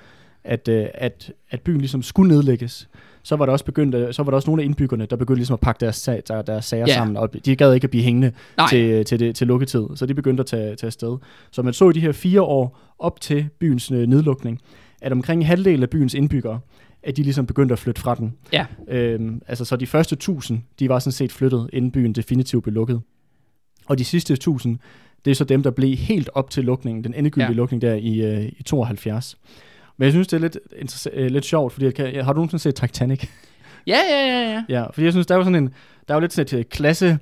[0.45, 2.89] at, øh, at, at byen ligesom skulle nedlægges,
[3.23, 5.39] så var der også begyndt, øh, så var der også nogle af indbyggerne, der begyndte
[5.39, 6.95] ligesom at pakke deres, sag, der, deres sager ja.
[6.95, 8.69] sammen, og de gad ikke at blive hængende Nej.
[8.69, 11.19] til, til, det, til lukketid, så de begyndte at tage, tage afsted.
[11.51, 14.61] Så man så i de her fire år op til byens øh, nedlukning,
[15.03, 16.61] at omkring halvdelen af byens indbyggere,
[17.03, 18.35] at de ligesom begyndte at flytte fra den.
[18.53, 18.67] Ja.
[18.89, 22.75] Øhm, altså så de første 1000, de var sådan set flyttet, inden byen definitivt blev
[22.75, 23.01] lukket.
[23.87, 24.79] Og de sidste 1000,
[25.25, 27.57] det er så dem, der blev helt op til lukningen, den endegyldige Ja.
[27.57, 29.39] lukning der i, øh, i 72.
[29.97, 30.59] Men jeg synes, det er lidt,
[31.13, 33.27] øh, lidt sjovt, fordi jeg kan, har du nogensinde set Titanic?
[33.87, 34.65] Ja, ja, ja, ja.
[34.81, 35.67] ja, fordi jeg synes, der er jo sådan en,
[36.09, 37.19] der er jo lidt sådan et øh, klasse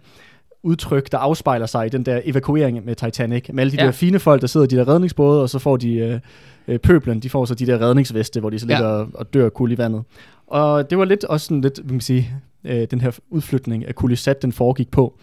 [0.63, 3.83] udtryk, der afspejler sig i den der evakuering med Titanic, med alle de Ja.
[3.83, 3.87] ja.
[3.87, 6.21] der fine folk, der sidder i de der redningsbåde, og så får de øh,
[6.69, 8.75] øh, pøblen, de får så de der redningsveste, hvor de så Ja.
[8.75, 10.03] ligger og, og dør kul i vandet.
[10.47, 12.31] Og det var lidt også sådan lidt, hvad man sige,
[12.65, 15.19] øh, den her udflytning af Kulisat, den foregik på.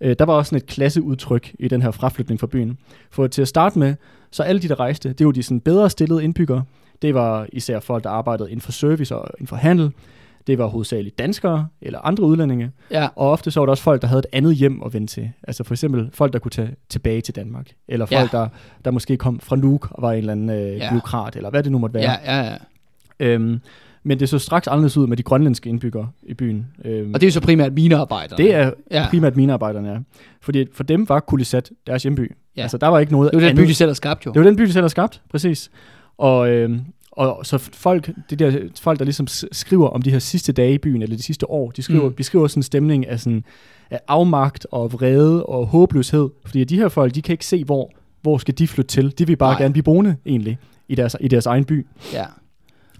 [0.00, 2.78] Øh, der var også sådan et klasseudtryk i den her fraflytning fra byen.
[3.10, 3.94] For til at starte med,
[4.30, 6.62] så alle de, der rejste, det var de sådan bedre stillede indbyggere.
[7.02, 9.90] Det var især folk, der arbejdede inden for service og inden for handel.
[10.46, 12.70] Det var hovedsageligt danskere eller andre udlændinge.
[12.90, 13.08] ja.
[13.16, 15.30] Og ofte så var der også folk, der havde et andet hjem at vende til.
[15.48, 17.66] Altså for eksempel folk, der kunne tage tilbage til Danmark.
[17.88, 18.38] Eller folk, Ja.
[18.38, 18.48] der,
[18.84, 20.90] der måske kom fra Nuuk og var en eller anden øh, Ja.
[20.92, 22.10] byråkrat, eller hvad det nu måtte være.
[22.24, 22.56] Ja, ja, ja.
[23.20, 23.60] Øhm,
[24.06, 26.66] men det så straks anderledes ud med de grønlandske indbyggere i byen.
[26.84, 28.36] Øhm, Og det er jo så primært minearbejdere.
[28.36, 29.06] det er ja.
[29.10, 29.98] primært minearbejderne, ja.
[30.40, 32.32] Fordi for dem var Kulisat deres hjemby.
[32.56, 32.62] Ja.
[32.62, 33.64] Altså der var ikke noget det jo den andet.
[33.64, 34.32] by, de selv har skabt jo.
[34.32, 35.70] Det var den by, de selv har skabt, præcis.
[36.18, 36.80] Og, øhm,
[37.16, 40.78] og så folk, det der, folk, der ligesom skriver om de her sidste dage i
[40.78, 42.14] byen, eller de sidste år, de skriver, Mm.
[42.14, 43.44] beskriver sådan en stemning af, sådan,
[43.90, 46.28] af afmagt og vrede og håbløshed.
[46.46, 47.90] Fordi de her folk, de kan ikke se, hvor,
[48.22, 49.18] hvor skal de flytte til.
[49.18, 49.60] De vil bare Nej.
[49.60, 50.58] Gerne blive boende, egentlig,
[50.88, 51.86] i deres, i deres egen by.
[52.12, 52.24] Ja.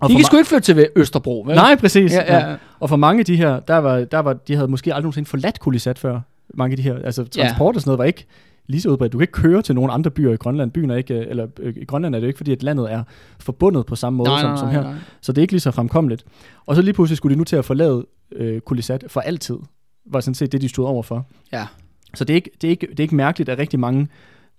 [0.01, 1.55] Og De kan sgu ikke flytte til Østerbro, vel?
[1.57, 2.12] Nej, præcis.
[2.12, 2.57] Ja, ja.
[2.81, 5.29] Og for mange af de her, der var, der var, de havde måske aldrig nogensinde
[5.29, 6.21] forladt Kulisat før.
[6.55, 8.25] Mange af de her, altså transport og sådan noget var ikke
[8.67, 9.12] lige så udbredt.
[9.12, 10.71] Du kan ikke køre til nogle andre byer i Grønland.
[10.71, 13.03] Byen er ikke, eller øh, i Grønland er det ikke, fordi at landet er
[13.41, 14.83] forbundet på samme måde Nej, som, nej, som her.
[14.83, 14.95] nej.
[15.21, 16.25] Så det er ikke lige så fremkommeligt.
[16.67, 19.57] Og så lige pludselig skulle de nu til at forlade øh, Kulisat for altid.
[20.07, 21.27] Var sådan set det, de stod over for.
[21.53, 21.67] Ja.
[22.15, 24.09] Så det er, ikke, det, er ikke, det er ikke mærkeligt, at rigtig mange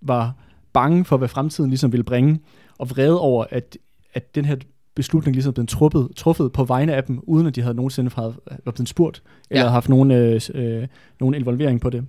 [0.02, 0.34] var
[0.74, 2.40] bange for, hvad fremtiden ligesom ville bringe,
[2.78, 3.78] og vrede over, at,
[4.14, 4.56] at den her
[4.96, 8.34] beslutning ligesom blev truffet, truffet på vegne af dem, uden at de havde nogensinde havde,
[8.66, 9.70] var blevet spurgt, eller Ja.
[9.70, 10.88] haft nogen, øh, øh,
[11.20, 12.06] nogen involvering på det.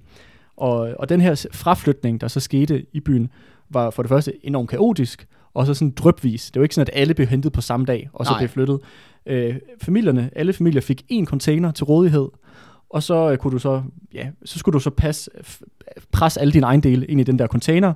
[0.57, 3.31] Og, og den her fraflytning, der så skete i byen,
[3.71, 6.51] var for det første enormt kaotisk, og så sådan drøbvis.
[6.51, 8.41] Det var ikke sådan, at alle blev hentet på samme dag, og så Nej.
[8.41, 8.79] blev flyttet.
[9.27, 12.29] Øh, familierne, alle familier fik én container til rådighed,
[12.91, 13.83] og så øh, kunne du så,
[14.15, 15.31] ja, så skulle du så passe,
[16.13, 17.93] presse alle dine ejendele ind i den der container,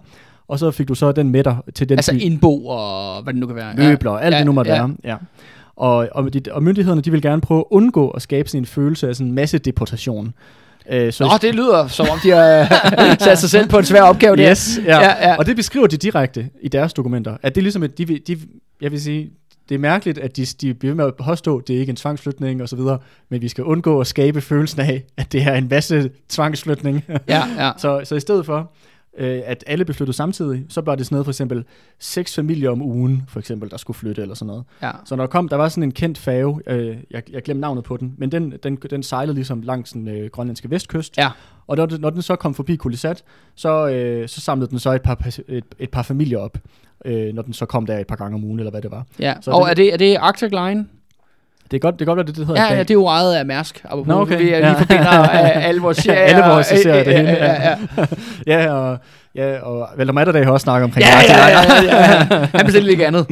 [0.49, 3.33] og så fik du så den med dig til den Altså by- indbo og hvad
[3.33, 3.75] det nu kan være.
[3.77, 4.87] møbler, alt Ja, det nu måtte ja.
[4.87, 4.97] være.
[5.05, 5.17] Ja.
[5.77, 8.67] Og, og, de, og myndighederne, de vil gerne prøve at undgå at skabe sådan en
[8.67, 10.35] følelse af sådan en masse deportation.
[10.89, 14.03] Øh, så Nå, det lyder som om, de har sat sig selv på en svær
[14.03, 14.51] opgave der.
[14.51, 15.01] Yes, ja.
[15.01, 15.37] Ja, ja.
[15.37, 17.37] Og det beskriver de direkte i deres dokumenter.
[17.43, 18.39] At det er ligesom, at de, de,
[18.81, 19.31] jeg vil sige,
[19.69, 21.97] det er mærkeligt, at de, de bliver med at påstå, at det er ikke en
[21.97, 22.81] tvangsflytning osv.,
[23.29, 27.05] men vi skal undgå at skabe følelsen af, at det er en masse tvangsflytning.
[27.29, 27.71] Ja, ja.
[27.79, 28.73] så, så i stedet for,
[29.21, 31.65] øh, at alle flyttet samtidig, så var det sådan noget for eksempel
[31.99, 34.65] seks familier om ugen, for eksempel, der skulle flytte eller sådan noget.
[34.83, 34.91] ja.
[35.05, 37.85] Så når der kom, der var sådan en kendt færge, øh, jeg, jeg glemte navnet
[37.85, 41.19] på den, men den, den, den sejlede ligesom langs den øh, grønlandske vestkyst.
[41.19, 41.31] Ja.
[41.67, 44.93] Og når, den- når den så kom forbi Kulisat, så, øh, så samlede den så
[44.93, 46.59] et par, et, et par familier op,
[47.05, 49.07] øh, når den så kom der et par gange om ugen, eller hvad det var.
[49.19, 49.35] ja.
[49.41, 50.87] Så Og det- er det, er det Arctic Line?
[51.71, 53.07] Det er godt, det er godt, at det, det hedder Ja, ja, det er jo
[53.07, 53.85] ejet af Mærsk.
[54.07, 54.39] Nå, okay.
[54.39, 56.21] Vi er lige forbinder øh, alle vores serier.
[56.21, 58.07] Alle vores serier, det ja, hele, ja, ja.
[58.67, 58.99] ja, og,
[59.35, 62.47] ja, og Valder Matterdag har også snakket omkring Ja, ja, ja, ja, ja.
[62.59, 63.27] Han bestilte ikke andet.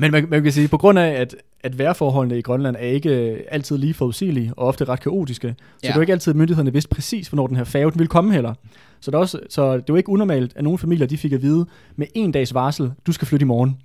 [0.00, 1.34] Men man, man kan sige, på grund af, at,
[1.64, 5.64] at vejrforholdene i Grønland er ikke øh, altid lige forudsigelige, og ofte ret kaotiske, så
[5.82, 5.86] Ja.
[5.88, 8.08] det er jo ikke altid, at myndighederne vidste præcis, hvornår den her færge den ville
[8.08, 8.54] komme heller.
[9.00, 11.42] Så, det er også, så det var ikke unormalt, at nogle familier de fik at
[11.42, 13.76] vide med en dags varsel, du skal flytte i morgen.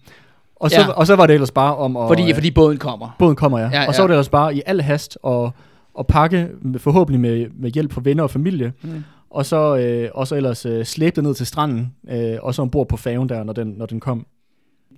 [0.65, 0.87] Og så, Ja.
[0.91, 2.07] og så var det ellers bare om at...
[2.07, 3.15] Fordi, øh, fordi båden kommer.
[3.19, 3.65] båden kommer, ja.
[3.73, 3.87] Ja, ja.
[3.87, 5.51] Og så var det ellers bare i al hast og,
[5.93, 9.03] og pakke, med, forhåbentlig med, med hjælp fra venner og familie, Mm.
[9.29, 12.61] og så, øh, og så ellers øh, slæbe det ned til stranden, øh, og så
[12.61, 14.25] ombord på færgen der, når den, når den kom.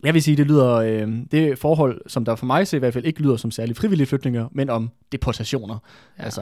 [0.03, 2.93] Jeg vil sige, det lyder, øh, det forhold, som der for mig ser i hvert
[2.93, 5.78] fald ikke lyder som særlig frivillige flytninger, men om deportationer.
[6.20, 6.24] Ja.
[6.24, 6.41] Altså,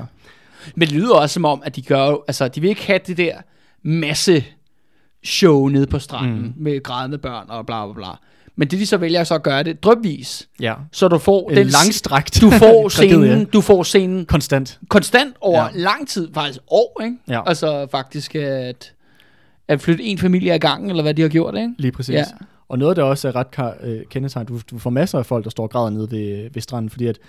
[0.76, 3.18] Men det lyder også som om, at de gør altså de vil ikke have det
[3.18, 3.34] der
[3.84, 4.44] masse
[5.24, 6.42] show nede på stranden.
[6.42, 6.54] Mm.
[6.58, 8.08] med grædende børn og bla bla bla.
[8.56, 10.74] Men det de så vælger så at gøre det drøbvis, ja.
[10.92, 14.80] så du får En den langstrakt du får scenen, du får scenen Konstant.
[14.90, 15.70] konstant over ja.
[15.74, 17.18] Lang tid, faktisk år, ikke?
[17.28, 17.42] Ja.
[17.46, 18.92] Altså faktisk at
[19.68, 21.74] at flytte en familie ad gangen, eller hvad de har gjort, ikke?
[21.78, 22.16] Lige præcis.
[22.16, 22.24] Ja.
[22.70, 25.50] Og noget, der også er ret øh, kendetegn, du, du får masser af folk, der
[25.50, 27.20] står og græder nede ved, ved stranden, fordi at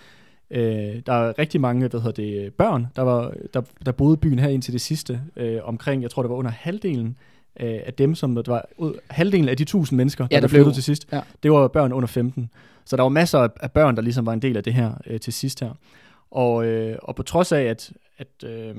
[0.51, 4.17] øh, der er rigtig mange hvad hedder det, børn, der, var, der, der boede i
[4.17, 7.17] byen her indtil det sidste, øh, omkring, jeg tror det var under halvdelen
[7.61, 10.49] øh, af dem, som det var ud, halvdelen af de tusind mennesker, Ja, der, der
[10.49, 11.21] blev flyttet blev- til sidst, ja.
[11.43, 12.51] det var børn under 15.
[12.85, 14.93] Så der var masser af, af børn, der ligesom var en del af det her
[15.07, 15.71] øh, til sidst her.
[16.31, 18.75] Og, øh, og på trods af, at, at, øh,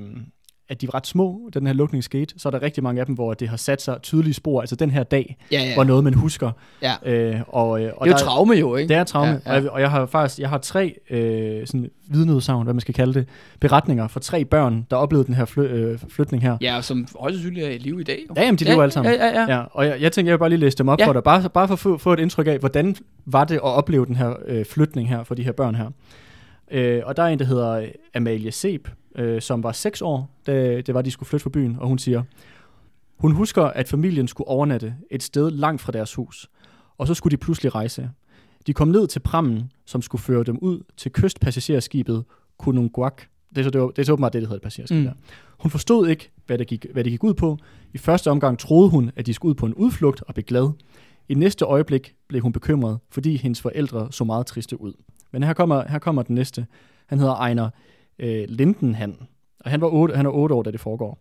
[0.69, 2.99] at de var ret små, da den her lukning skete, så er der rigtig mange
[2.99, 4.61] af dem, hvor det har sat sig tydelige spor.
[4.61, 5.75] Altså den her dag Ja, ja.
[5.75, 6.51] var noget, man husker.
[6.81, 6.93] Ja.
[7.05, 8.89] Øh, og, øh, og Det er jo traume jo, ikke?
[8.89, 9.53] det er traume, Ja, ja, ja.
[9.53, 9.57] ja.
[9.57, 12.93] Og, jeg, og jeg har faktisk jeg har tre øh, sådan vidneudsagn, hvad man skal
[12.93, 13.27] kalde det,
[13.59, 16.57] beretninger fra tre børn, der oplevede den her fly, øh, flytning her.
[16.61, 18.19] Ja, som højst sandsynligt er i live i dag.
[18.29, 18.33] Jo.
[18.37, 19.13] Ja, jamen, de lever alle sammen.
[19.13, 19.57] Ja, ja, ja.
[19.57, 21.03] Ja, og jeg, jeg tænker, jeg vil bare lige læse dem op Ja.
[21.03, 21.07] ja.
[21.09, 22.95] for dig, bare, bare for at få, få et indtryk af, hvordan
[23.25, 25.89] var det at opleve den her øh, flytning her for de her børn her.
[26.71, 28.87] Øh, og der er en, der hedder Amalie Seb,
[29.17, 31.97] øh, som var 6 år, da det var, de skulle flytte fra byen, og hun
[31.97, 32.23] siger,
[33.17, 36.49] hun husker, at familien skulle overnatte et sted langt fra deres hus,
[36.97, 38.09] og så skulle de pludselig rejse.
[38.67, 42.25] De kom ned til prammen, som skulle føre dem ud til kystpassagerskibet
[42.57, 43.21] Kununguak.
[43.49, 45.03] Det er så, det, var, det er så åbenbart det, der hedder et passagerskib mm.
[45.03, 45.13] der.
[45.59, 47.57] Hun forstod ikke, hvad det, gik, hvad det gik ud på.
[47.93, 50.69] I første omgang troede hun, at de skulle ud på en udflugt og blev glad.
[51.29, 54.93] I næste øjeblik blev hun bekymret, fordi hendes forældre så meget triste ud.
[55.31, 56.65] Men her kommer, her kommer den næste.
[57.05, 57.69] Han hedder Ejner
[58.19, 59.15] øh, Lindenhan,
[59.65, 61.19] og han var 8, han er 8 år, da det foregår.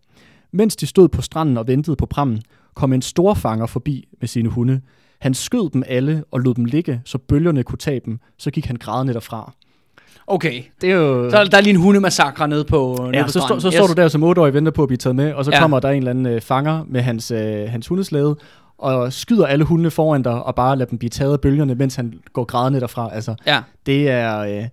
[0.53, 2.43] Mens de stod på stranden og ventede på prammen,
[2.75, 4.81] kom en storfanger forbi med sine hunde.
[5.21, 8.19] Han skød dem alle og lod dem ligge, så bølgerne kunne tage dem.
[8.39, 9.53] Så gik han grædende derfra.
[10.27, 10.63] Okay.
[10.81, 11.31] Det er jo...
[11.31, 13.61] Så er der lige en hundemassakre nede på, nede Ja, på så, stranden.
[13.61, 15.51] så står du der som 8-årig og venter på at blive taget med, og så
[15.51, 15.61] ja.
[15.61, 18.37] kommer der en eller anden øh, fanger med hans, øh, hans hundeslæde,
[18.79, 21.95] og skyder alle hundene foran dig, og bare lader dem blive taget af bølgerne, mens
[21.95, 23.11] han går grædende derfra.
[23.15, 23.61] Altså, Ja.
[23.87, 24.39] det er...
[24.39, 24.69] Øh,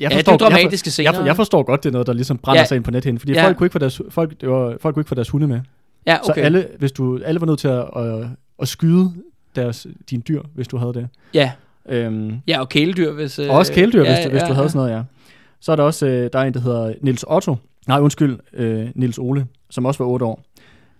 [0.00, 1.26] jeg Ja, det er dramatiske jeg, for, scener.
[1.26, 2.62] jeg, forstår godt, det er noget, der ligesom brænder Ja.
[2.62, 2.66] ja.
[2.66, 3.40] sig ind på nethinden, fordi Ja.
[3.40, 3.46] ja.
[3.46, 5.60] folk, kunne ikke få deres, folk, det var, folk kunne ikke få deres hunde med.
[6.06, 6.42] Ja, Så okay.
[6.42, 8.26] alle, hvis du, alle var nødt til at, at,
[8.62, 9.12] at skyde
[9.56, 11.08] deres, dine dyr, hvis du havde det.
[11.34, 11.52] Ja.
[11.88, 13.38] Øhm, ja, og kæledyr, hvis...
[13.38, 15.02] Øh, og også kæledyr, ja, hvis, du, hvis du havde sådan noget, ja.
[15.60, 17.56] Så er der også, øh, der er en, der hedder Nils Otto.
[17.88, 20.42] Nej, undskyld, øh, Nils Ole, som også var 8 år.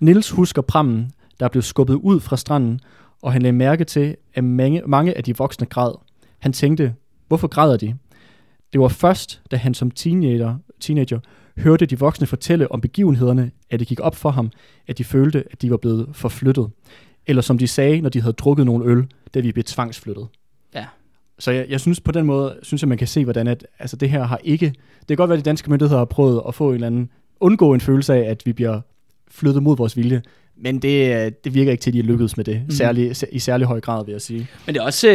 [0.01, 2.81] Nils husker prammen, der blev skubbet ud fra stranden,
[3.23, 5.93] og han lagde mærke til, at mange, mange af de voksne græd.
[6.39, 6.95] Han tænkte,
[7.29, 7.95] hvorfor græder de?
[8.73, 11.19] Det var først, da han som teenager, teenager
[11.59, 14.51] hørte de voksne fortælle om begivenhederne, at det gik op for ham,
[14.89, 16.71] at de følte, at de var blevet forflyttet.
[17.27, 20.29] Eller som de sagde, når de havde drukket nogle øl, da vi blev tvangsflyttet.
[20.75, 20.87] Ja.
[21.39, 23.97] Så jeg, jeg synes på den måde, synes jeg, man kan se, hvordan at, altså
[23.97, 24.67] det her har ikke...
[25.01, 27.11] Det kan godt være, at de danske myndigheder har prøvet at få en eller anden...
[27.41, 28.81] Undgå en følelse af, at vi bliver
[29.31, 30.23] flyttet mod vores vilje.
[30.63, 32.63] Men det, øh, det virker ikke til, at de er lykkedes med det.
[32.65, 32.71] Mm.
[32.71, 34.47] Særlig, i særlig høj grad, vil jeg sige.
[34.67, 35.15] Men det er også øh,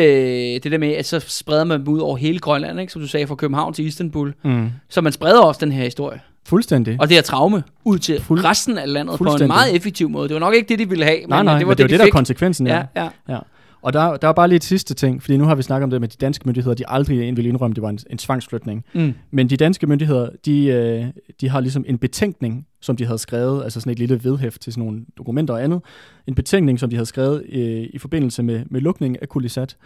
[0.63, 2.93] det der med, at så spreder man dem ud over hele Grønland, ikke?
[2.93, 4.33] som du sagde, fra København til Istanbul.
[4.43, 4.69] Mm.
[4.89, 6.19] Så man spreder også den her historie.
[6.45, 6.97] Fuldstændig.
[6.99, 10.27] Og det her traume ud til Fuld- resten af landet på en meget effektiv måde.
[10.27, 11.83] Det var nok ikke det, de ville have, men nej, nej, det var men det,
[11.83, 12.11] var det, det, de der er fik.
[12.11, 12.67] konsekvensen.
[12.67, 13.37] Ja, ja.
[13.83, 15.89] Og der, der er bare lige et sidste ting, fordi nu har vi snakket om
[15.89, 18.85] det med de danske myndigheder, de aldrig vil indrømme, det var en, en tvangsflytning.
[18.93, 19.13] Mm.
[19.31, 21.05] Men de danske myndigheder, de, øh,
[21.41, 24.73] de har ligesom en betænkning, som de havde skrevet, altså sådan et lille vedhæft til
[24.73, 25.81] sådan nogle dokumenter og andet.
[26.27, 29.77] En betænkning, som de havde skrevet øh, i forbindelse med, med lukningen af Kulisat.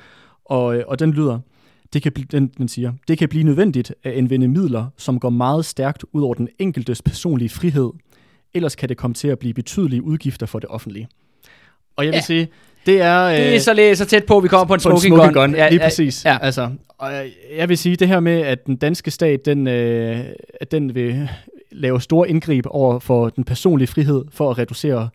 [0.45, 1.39] Og, øh, og den lyder,
[1.93, 5.65] det kan, den, den siger, det kan blive nødvendigt at anvende midler, som går meget
[5.65, 7.89] stærkt ud over den enkeltes personlige frihed.
[8.53, 11.07] Ellers kan det komme til at blive betydelige udgifter for det offentlige.
[11.95, 12.21] Og jeg vil Ja.
[12.21, 12.47] sige,
[12.87, 13.27] det er...
[13.27, 14.97] Det er øh, så, lidt, så tæt på, at vi kommer på en på en
[14.97, 15.49] smoking, smoking gun.
[15.49, 15.55] gun.
[15.55, 16.25] Ja, lige præcis.
[16.25, 16.37] Ja.
[16.41, 20.25] Altså, og jeg, jeg vil sige det her med, at den danske stat, den, øh,
[20.61, 21.29] at den vil
[21.71, 25.09] lave store indgreb over for den personlige frihed for at reducere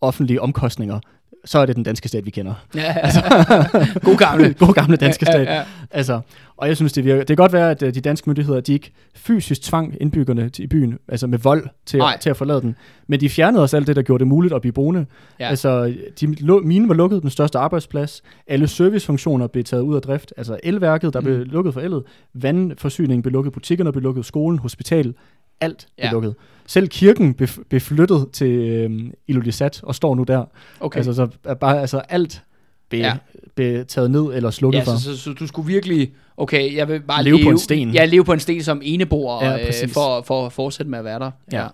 [0.00, 1.00] offentlige omkostninger,
[1.44, 2.54] så er det den danske stat, vi kender.
[2.74, 2.96] ja.
[3.02, 3.20] Altså.
[4.04, 4.54] God gamle.
[4.66, 5.46] God gamle danske stat.
[5.46, 5.62] Ja, ja.
[5.90, 6.20] Altså,
[6.56, 7.18] og jeg synes, det virker.
[7.18, 10.64] Det kan godt være, at øh, de danske myndigheder, de ikke fysisk tvang indbyggerne til,
[10.64, 12.76] i byen, altså med vold til, at, til at forlade den.
[13.06, 15.06] Men de fjernede også alt det, der gjorde det muligt at blive boende.
[15.40, 15.44] Ja.
[15.44, 15.50] Ja.
[15.50, 16.26] Altså, de,
[16.64, 18.22] minen var lukket, den største arbejdsplads.
[18.46, 20.32] Alle servicefunktioner blev taget ud af drift.
[20.36, 21.24] Altså elværket, der Mm.
[21.24, 22.02] blev lukket for ellet.
[22.34, 25.14] Vandforsyningen blev lukket, butikkerne blev lukket, skolen, hospital,
[25.60, 26.12] alt blev Ja.
[26.12, 26.34] lukket.
[26.66, 30.44] Selv kirken blev, blev flyttet til øhm, Ilulissat og står nu der.
[30.80, 30.96] Okay.
[30.96, 32.42] Altså, så er bare, altså alt
[32.88, 33.06] blev, Ja.
[33.06, 33.14] ja.
[33.54, 34.90] blev taget ned eller slukket Ja, for.
[34.98, 37.90] så, så, så, du skulle virkelig, okay, jeg vil bare Leve på en sten.
[37.90, 40.98] Ja, leve på en sten som eneboer, Ja, ja, øh, for, for at fortsætte med
[40.98, 41.30] at være der.
[41.52, 41.66] Ja.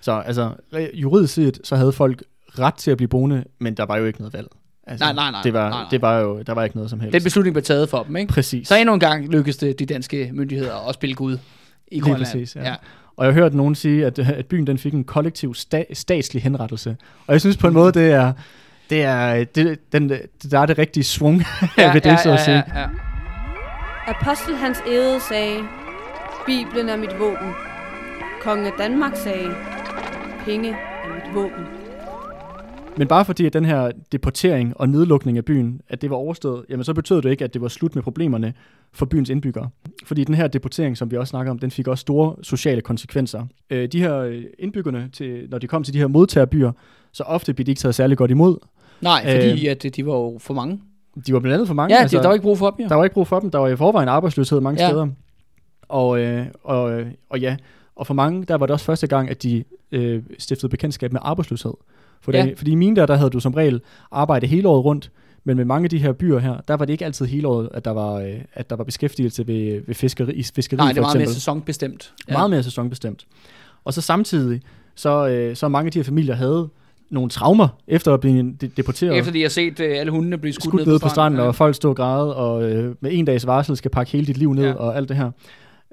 [0.00, 0.50] Så altså,
[0.94, 2.22] juridisk set, så havde folk
[2.58, 4.46] ret til at blive boende, men der var jo ikke noget valg.
[4.86, 5.88] Altså, Nej, nej, nej, Det var, nej, nej.
[5.90, 7.12] Det var jo, der var ikke noget som helst.
[7.12, 8.32] Den beslutning blev taget for dem, ikke?
[8.32, 8.68] præcis.
[8.68, 11.38] Så endnu en gang lykkedes det de danske myndigheder at spille Gud
[11.88, 12.24] i Lige Grønland.
[12.24, 12.74] præcis, ja.
[13.16, 16.42] Og jeg har hørt nogen sige, at, at byen den fik en kollektiv sta- statslig
[16.42, 16.96] henrettelse.
[17.26, 18.32] Og jeg synes på en måde, det er,
[18.90, 20.08] det er, det, den,
[20.50, 21.36] der er det rigtige svung
[21.76, 22.62] ved det, så at sige.
[22.74, 22.86] ja, ja.
[24.06, 25.58] Apostel Hans Ede sagde,
[26.46, 27.50] Bibelen er mit våben.
[28.42, 29.54] Kongen af Danmark sagde,
[30.44, 31.64] penge er mit våben.
[32.96, 36.64] Men bare fordi at den her deportering og nedlukning af byen, at det var overstået,
[36.70, 38.54] jamen så betød det ikke, at det var slut med problemerne
[38.92, 39.68] for byens indbyggere.
[40.04, 43.46] Fordi den her deportering, som vi også snakker om, den fik også store sociale konsekvenser.
[43.70, 46.72] Øh, de her øh, indbyggerne, til, når de kom til de her modtagerbyer,
[47.12, 48.56] så ofte blev de ikke taget særlig godt imod.
[49.00, 50.80] Nej, fordi øh, at de var jo for mange.
[51.26, 51.94] De var blandt andet for mange.
[51.94, 52.88] Ja, altså, der var ikke brug for dem, jo.
[52.88, 53.50] Der var ikke brug for dem.
[53.50, 54.88] Der var i forvejen arbejdsløshed mange Ja.
[54.88, 55.08] steder.
[55.88, 57.56] Og, øh, og, øh, og ja,
[57.96, 61.20] og for mange, der var det også første gang, at de øh, stiftede bekendtskab med
[61.24, 61.72] arbejdsløshed.
[62.24, 62.44] For Ja.
[62.44, 62.52] ja.
[62.56, 63.80] fordi i mine der, der havde du som regel
[64.12, 65.10] arbejde hele året rundt,
[65.44, 67.68] men med mange af de her byer her, der var det ikke altid hele året,
[67.74, 70.96] at der var, øh, at der var beskæftigelse ved, ved fiskeri, i fiskeri Nej, det
[70.96, 72.12] var meget mere sæsonbestemt.
[72.28, 72.32] Ja.
[72.32, 73.26] Meget mere sæsonbestemt.
[73.84, 74.60] Og så samtidig,
[74.94, 76.68] så, øh, så mange af de her familier havde
[77.10, 80.52] nogle traumer efter at blive de- deporteret Efter de har set uh, alle hundene blive
[80.52, 83.46] skudt, skudt ned på stranden, og folk stod og græde, og øh, med en dags
[83.46, 84.68] varsel skal pakke hele dit liv ned, Ja.
[84.68, 84.74] ja.
[84.74, 85.30] og alt det her.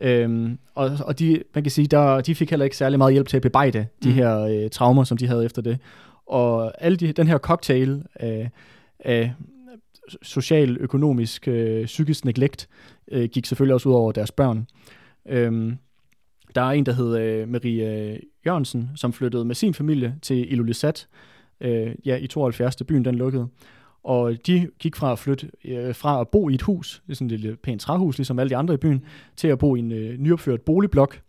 [0.02, 3.28] Øhm, og, og de, man kan sige, der, de fik heller ikke særlig meget hjælp
[3.28, 4.14] til at bearbejde de Mm.
[4.16, 5.78] her øh, traumer, som de havde efter det.
[6.32, 8.50] Og alle de, den her cocktail af,
[9.00, 9.34] af
[10.22, 12.70] social, økonomisk, øh, psykisk neglect,
[13.12, 14.68] øh, gik selvfølgelig også ud over deres børn.
[15.26, 15.78] Øhm,
[16.56, 20.52] der er en, der hed øh, Marie øh, Jørgensen, som flyttede med sin familie til
[20.52, 21.08] Ilulissat,
[21.62, 23.48] øh, ja, i 72, da byen den lukkede.
[24.04, 27.16] Og de gik fra at flytte, øh, fra at bo i et hus, det er
[27.16, 29.06] sådan et lille pænt træhus, ligesom alle de andre i byen,
[29.36, 31.22] til at bo i en øh, nyopført boligblok,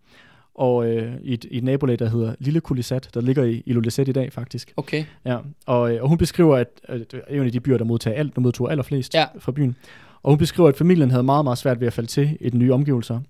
[0.55, 4.09] og øh, i, et, i et nabolag, der hedder Lille Kulisat, der ligger i Ilulissat
[4.09, 4.73] i dag faktisk.
[4.77, 5.05] Okay.
[5.25, 7.85] Ja, og, øh, og hun beskriver, at, at det er en af de byer, der
[7.85, 9.25] modtager alt, der modtog allerflest Ja.
[9.39, 9.77] fra byen.
[10.23, 12.59] Og hun beskriver, at familien havde meget, meget svært ved at falde til i den
[12.59, 13.21] nye omgivelser.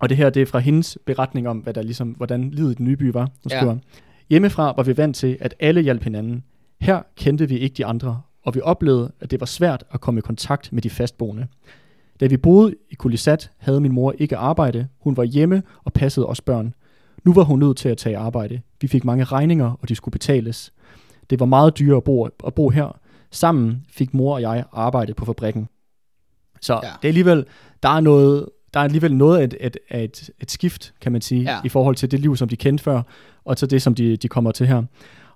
[0.00, 2.74] Og det her, det er fra hendes beretning om, hvad der ligesom, hvordan livet i
[2.74, 3.20] den nye by var.
[3.42, 3.56] Hun Ja.
[3.58, 3.76] skriver,
[4.30, 6.44] Hjemmefra var vi vant til, at alle hjalp hinanden.
[6.80, 10.18] Her kendte vi ikke de andre, og vi oplevede, at det var svært at komme
[10.18, 11.46] i kontakt med de fastboende.
[12.20, 14.88] Da vi boede i Kulisat, havde min mor ikke arbejde.
[15.00, 16.74] Hun var hjemme og passede os børn.
[17.24, 18.60] Nu var hun nødt til at tage arbejde.
[18.80, 20.72] Vi fik mange regninger, og de skulle betales.
[21.30, 22.98] Det var meget dyrere at bo, at bo her.
[23.30, 25.68] Sammen fik mor og jeg arbejde på fabrikken.
[26.60, 26.78] Så Ja.
[27.02, 27.44] det er alligevel,
[27.82, 31.20] der er noget, der er alligevel noget af et, et, et, et skift, kan man
[31.20, 31.58] sige, Ja.
[31.64, 33.02] i forhold til det liv, som de kendte før,
[33.44, 34.82] og til det, som de, de kommer til her.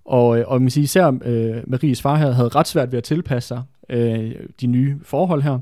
[0.05, 2.99] Og, øh, og man kan sige, især øh, Maries far her havde ret svært ved
[2.99, 5.59] at tilpasse sig øh, de nye forhold her.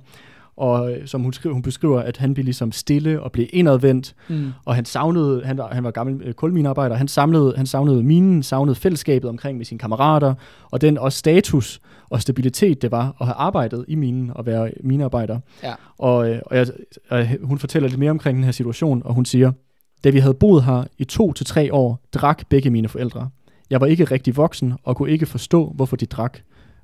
[0.56, 4.14] Og øh, som hun, skriver, hun beskriver, at han blev ligesom stille og blev indadvendt,
[4.28, 4.52] Mm.
[4.64, 8.42] og han savnede, han var, han var gammel øh, kulminearbejder, han, samlede, han savnede minen,
[8.42, 10.34] savnede fællesskabet omkring med sine kammerater,
[10.70, 11.80] og den også status
[12.10, 15.38] og stabilitet, det var at have arbejdet i minen og være minearbejder.
[15.62, 15.74] Ja.
[15.98, 16.66] Og, øh, og, jeg,
[17.10, 19.52] og hun fortæller lidt mere omkring den her situation, og hun siger,
[20.04, 23.28] da vi havde boet her i to til tre år, drak begge mine forældre.
[23.70, 26.38] Jeg var ikke rigtig voksen og kunne ikke forstå, hvorfor de drak.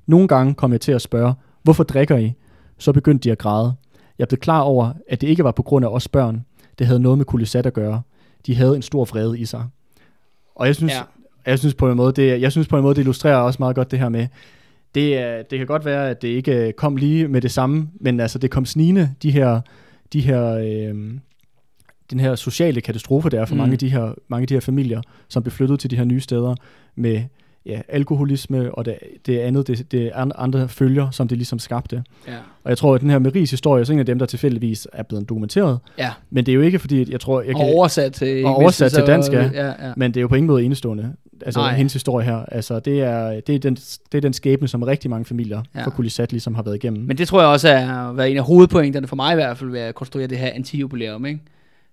[0.07, 2.33] Nogle gange kom jeg til at spørge, hvorfor drikker I?
[2.77, 3.73] Så begyndte de at græde.
[4.19, 6.45] Jeg blev klar over, at det ikke var på grund af os børn.
[6.79, 8.01] Det havde noget med kulisat at gøre.
[8.45, 9.65] De havde en stor vrede i sig.
[10.55, 11.01] Og jeg synes, Ja.
[11.45, 13.75] jeg synes på en måde, det, jeg synes på en måde, det illustrerer også meget
[13.75, 14.27] godt det her med,
[14.95, 17.89] det, er, det kan godt være, at det ikke øh, kom lige med det samme,
[17.99, 19.61] men altså det kom snigende, de her,
[20.13, 21.13] de her, øh,
[22.11, 23.59] den her sociale katastrofe, der er for mm.
[23.59, 26.03] mange, af de her, mange af de her familier, som blev flyttet til de her
[26.03, 26.55] nye steder
[26.95, 27.23] med
[27.65, 32.03] ja, alkoholisme og det, det andet, det, det andre følger, som det ligesom skabte.
[32.27, 32.33] Ja.
[32.63, 34.87] Og jeg tror, at den her Maries historie er så en af dem, der tilfældigvis
[34.93, 36.11] er blevet dokumenteret, ja.
[36.29, 38.55] men det er jo ikke fordi, at jeg tror, jeg Og kan, oversat til Og
[38.55, 39.49] oversat til dansk, ja.
[39.53, 39.93] ja, ja.
[39.97, 41.13] men det er jo på ingen måde enestående.
[41.45, 41.75] Altså Nej.
[41.75, 45.09] Hendes historie her, altså det er, det, er den, det er den skæbne, som rigtig
[45.09, 45.79] mange familier Ja.
[45.79, 45.85] ja.
[45.85, 47.03] fra Kulisat ligesom har været igennem.
[47.03, 49.69] Men det tror jeg også er været en af hovedpointerne for mig i hvert fald
[49.69, 51.39] ved at konstruere det her antijubilæum, ikke?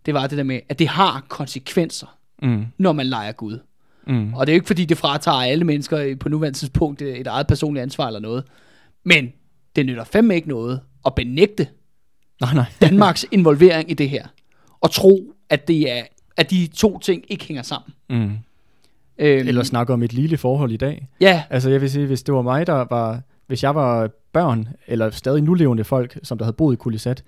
[0.07, 2.07] Det var det der med, at det har konsekvenser,
[2.43, 2.67] mm.
[2.79, 3.59] når man leger Gud.
[4.11, 4.35] Mm.
[4.35, 7.47] Og det er jo ikke fordi, det fratager alle mennesker på nuværende tidspunkt et eget
[7.47, 8.45] personligt ansvar eller noget.
[9.05, 9.33] Men
[9.77, 11.67] det nytter fandme ikke noget at benægte
[12.41, 12.65] Nej, nej.
[12.89, 14.27] Danmarks involvering i det her.
[14.81, 16.03] Og tro, at, det er,
[16.37, 17.95] at de to ting ikke hænger sammen.
[18.11, 18.39] Mm.
[19.19, 21.09] Øhm, Eller snakke om et lille forhold i dag.
[21.21, 24.69] Ja, Altså jeg vil sige, hvis det var mig, der var, hvis jeg var børn,
[24.87, 27.25] eller stadig nulevende folk, som der havde boet i Kulisat,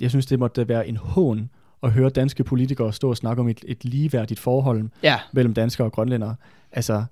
[0.00, 1.50] jeg synes, det måtte være en hån
[1.82, 5.16] at høre danske politikere stå og snakke om et, et ligeværdigt forhold ja.
[5.32, 6.34] mellem danskere og grønlændere.
[6.72, 7.04] Altså,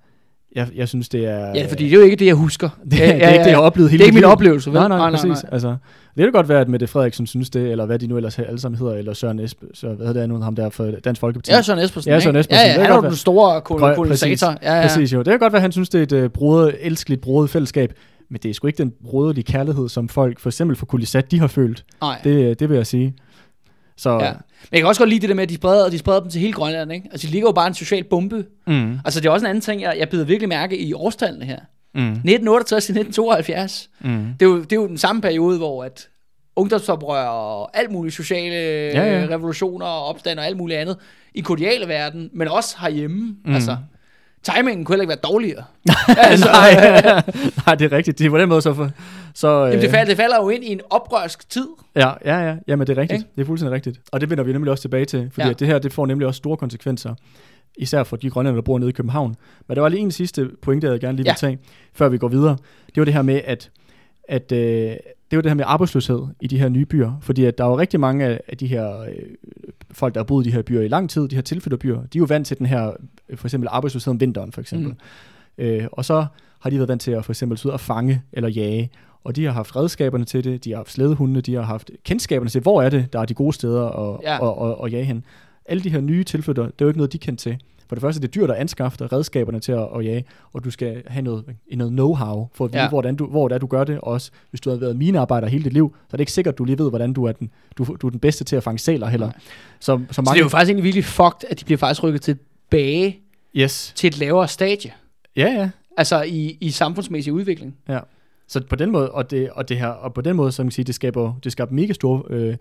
[0.55, 1.39] jeg, jeg synes, det er...
[1.55, 2.69] Ja, fordi det er jo ikke det, jeg husker.
[2.91, 4.71] det, ja, det er ikke det, jeg har oplevet hele Det er ikke min oplevelse,
[4.71, 4.79] vel?
[4.79, 5.43] Nej, nej, Nej, nej, præcis.
[5.45, 5.53] nej.
[5.53, 5.69] Altså,
[6.17, 8.61] det kan godt være, at Mette Frederiksen synes det, eller hvad de nu ellers alle
[8.61, 11.53] sammen hedder, eller Søren Esp, så hvad hedder det nu, ham der for Dansk Folkeparti.
[11.53, 12.13] Ja, Søren Espersen.
[12.13, 12.37] Ja, Søren?
[12.37, 12.67] Espersen.
[12.67, 14.07] Ja, Det ja, kan han er jo den store kolonisator.
[14.07, 14.83] Præcis, Ja, ja.
[14.83, 15.19] præcis jo.
[15.19, 17.93] Det kan godt være, at han synes, det er et uh, brodet, elskeligt, brodet fællesskab,
[18.31, 21.39] men det er sgu ikke den broderlige kærlighed, som folk, for eksempel for Kulisat, de
[21.41, 21.85] har følt.
[22.01, 22.21] Nej.
[22.25, 23.15] Det, det vil jeg sige.
[23.97, 24.33] Så, Ja.
[24.33, 26.31] Men jeg kan også godt lide det der med, at de spreder, de spreder dem
[26.31, 27.09] til hele Grønland, ikke?
[27.13, 28.45] Altså, de ligger jo bare en social bombe.
[28.67, 31.45] mm, Altså, det er også en anden ting, jeg, jeg bider virkelig mærke i årstallene
[31.45, 31.59] her.
[31.95, 33.91] mm, 1968 til 1972.
[34.01, 34.27] mm.
[34.41, 36.09] Det er, jo, det er jo den samme periode, hvor at
[36.57, 40.97] ungdomsoprør og alt muligt sociale ja, Ja, revolutioner og opstand og alt muligt andet
[41.35, 43.17] i koloniale verden, men også herhjemme.
[43.21, 43.37] Mm.
[43.45, 43.55] Mm.
[43.55, 43.77] Altså,
[44.55, 45.65] timingen kunne heller ikke være dårligere.
[46.31, 46.73] altså, nej,
[47.67, 48.19] nej, det er rigtigt.
[48.19, 48.75] Det er på den måde så...
[48.75, 48.91] For,
[49.35, 51.67] så Jamen, det, øh, falder, det falder jo ind i en oprørsk tid.
[51.97, 52.57] Ja, ja, ja.
[52.69, 53.19] Jamen, det er rigtigt.
[53.19, 53.31] Ikke?
[53.37, 54.01] Det er fuldstændig rigtigt.
[54.13, 55.53] Og det vender vi nemlig også tilbage til, fordi Ja.
[55.53, 57.15] det her, det får nemlig også store konsekvenser,
[57.79, 59.37] især for de grønlændere, der bor nede i København.
[59.69, 61.35] Men der var lige en sidste pointe, jeg gerne lige vil Ja.
[61.49, 61.59] tage,
[61.95, 62.57] før vi går videre.
[62.87, 63.71] Det var det her med, at,
[64.29, 64.59] at øh,
[65.31, 67.13] det var det her med arbejdsløshed i de her nye byer.
[67.23, 69.09] Fordi at der var rigtig mange af, af de her øh,
[69.91, 72.19] folk, der har boet i de her byer i lang tid, de her tilflytterbyer, de
[72.19, 72.93] er jo vant til den her,
[73.29, 74.89] øh, for eksempel arbejdsløshed om vinteren, for eksempel.
[75.59, 75.65] Mm.
[75.65, 76.27] Øh, og så
[76.61, 78.91] har de været vant til at for eksempel ud og fange eller jage.
[79.25, 82.51] Og de har haft redskaberne til det, de har haft slædehundene, de har haft kendskaberne
[82.51, 84.33] til, hvor er det, der er de gode steder at, Ja.
[84.35, 84.65] ja.
[84.65, 85.25] at, at, at jage hen.
[85.67, 87.59] Alle de her nye tilflytter, det er jo ikke noget, de kendte til.
[87.89, 90.65] For det første, det er dyrt at anskaffe dig redskaberne til at, at jage, og
[90.65, 92.89] du skal have noget, noget know-how for at vide, Ja.
[92.89, 93.99] hvordan du, hvor det er, du gør det.
[94.01, 96.55] Og også, hvis du har været minearbejder hele dit liv, så er det ikke sikkert,
[96.55, 98.63] at du lige ved, hvordan du er den, du, du er den bedste til at
[98.63, 99.31] fange sæler heller.
[99.31, 99.39] Så,
[99.81, 102.23] så Så mange, det er jo faktisk egentlig virkelig fucked, at de bliver faktisk rykket
[102.23, 103.19] tilbage
[103.57, 103.93] yes.
[103.97, 104.93] til et lavere stadie.
[105.37, 105.71] Ja, ja.
[105.97, 107.77] Altså i, i samfundsmæssig udvikling.
[107.89, 107.99] Ja.
[108.49, 110.67] Så på den måde, og det, og det her, og på den måde, så kan
[110.67, 112.57] man sige, det skaber, det skaber mega store øh,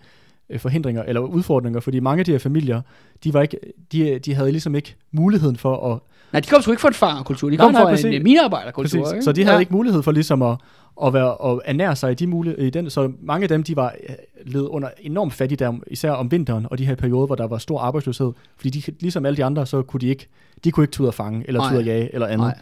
[0.58, 2.82] forhindringer, eller udfordringer, fordi mange af de her familier,
[3.24, 3.60] de, var ikke,
[3.91, 6.00] de, de havde ligesom ikke muligheden for at,
[6.34, 7.50] Nej, de kom sgu ikke fra en fangerkultur.
[7.50, 8.06] De Nej, kom nej, fra præcis.
[8.06, 9.00] en øh, minearbejderkultur.
[9.02, 9.24] præcis, ikke?
[9.24, 9.60] så de havde ja.
[9.60, 10.58] ikke mulighed for ligesom at,
[11.06, 13.76] at, være, at ernære sig i, de muligheder, i den, så mange af dem, de
[13.76, 14.16] var øh,
[14.46, 17.80] led under enorm fattigdom, især om vinteren, og de her perioder, hvor der var stor
[17.80, 20.28] arbejdsløshed, fordi de, ligesom alle de andre, så kunne de ikke,
[20.64, 21.74] de kunne ikke tage ud at fange, eller Nej.
[21.74, 22.39] ud at jage, eller andet.
[22.48, 22.58] Nej.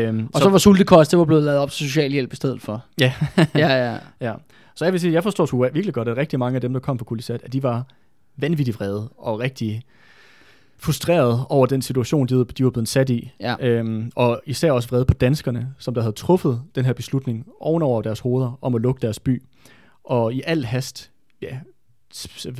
[0.00, 2.62] Øhm, Og så, så var sultekost, det var blevet lavet op til socialhjælp i stedet
[2.62, 2.84] for.
[3.00, 3.12] Ja.
[3.54, 3.96] ja, ja.
[4.20, 4.32] Ja,
[4.74, 6.80] så jeg vil sige, jeg forstår sgu virkelig godt, at rigtig mange af dem, der
[6.80, 7.86] kom på Kulisat, at de var
[8.36, 9.82] vanvittigt vrede og rigtig
[10.78, 13.30] frustreret over den situation, de, de var blevet sat i.
[13.40, 13.56] Ja.
[13.60, 18.02] Øhm, og især også vrede på danskerne, som der havde truffet den her beslutning ovenover
[18.02, 19.42] deres hoveder om at lukke deres by.
[20.04, 21.10] Og i al hast,
[21.42, 21.58] ja,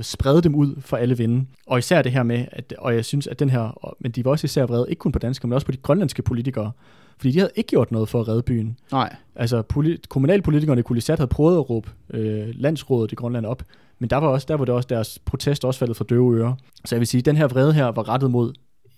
[0.03, 1.47] sprede dem ud for alle vinde.
[1.67, 4.31] Og især det her med, at, og jeg synes, at den her, men de var
[4.31, 6.73] også især vrede, ikke kun på danskere, men også på de grønlandske politikere,
[7.21, 8.77] fordi de havde ikke gjort noget for at redde byen.
[8.93, 9.17] Nej.
[9.37, 13.63] Altså, poli- kommunalpolitikerne i Kulisat havde prøvet at råbe øh, landsrådet i Grønland op,
[13.99, 16.55] men der var, også, der var det også deres protest også faldet for døve ører.
[16.85, 18.53] Så jeg vil sige, at den her vrede her var rettet mod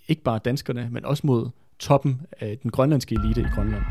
[0.09, 1.49] ikke bare danskerne, men også mod
[1.79, 3.83] toppen af den grønlandske elite i Grønland.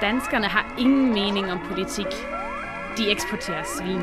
[0.00, 2.06] Danskerne har ingen mening om politik.
[2.98, 4.00] De eksporterer svin.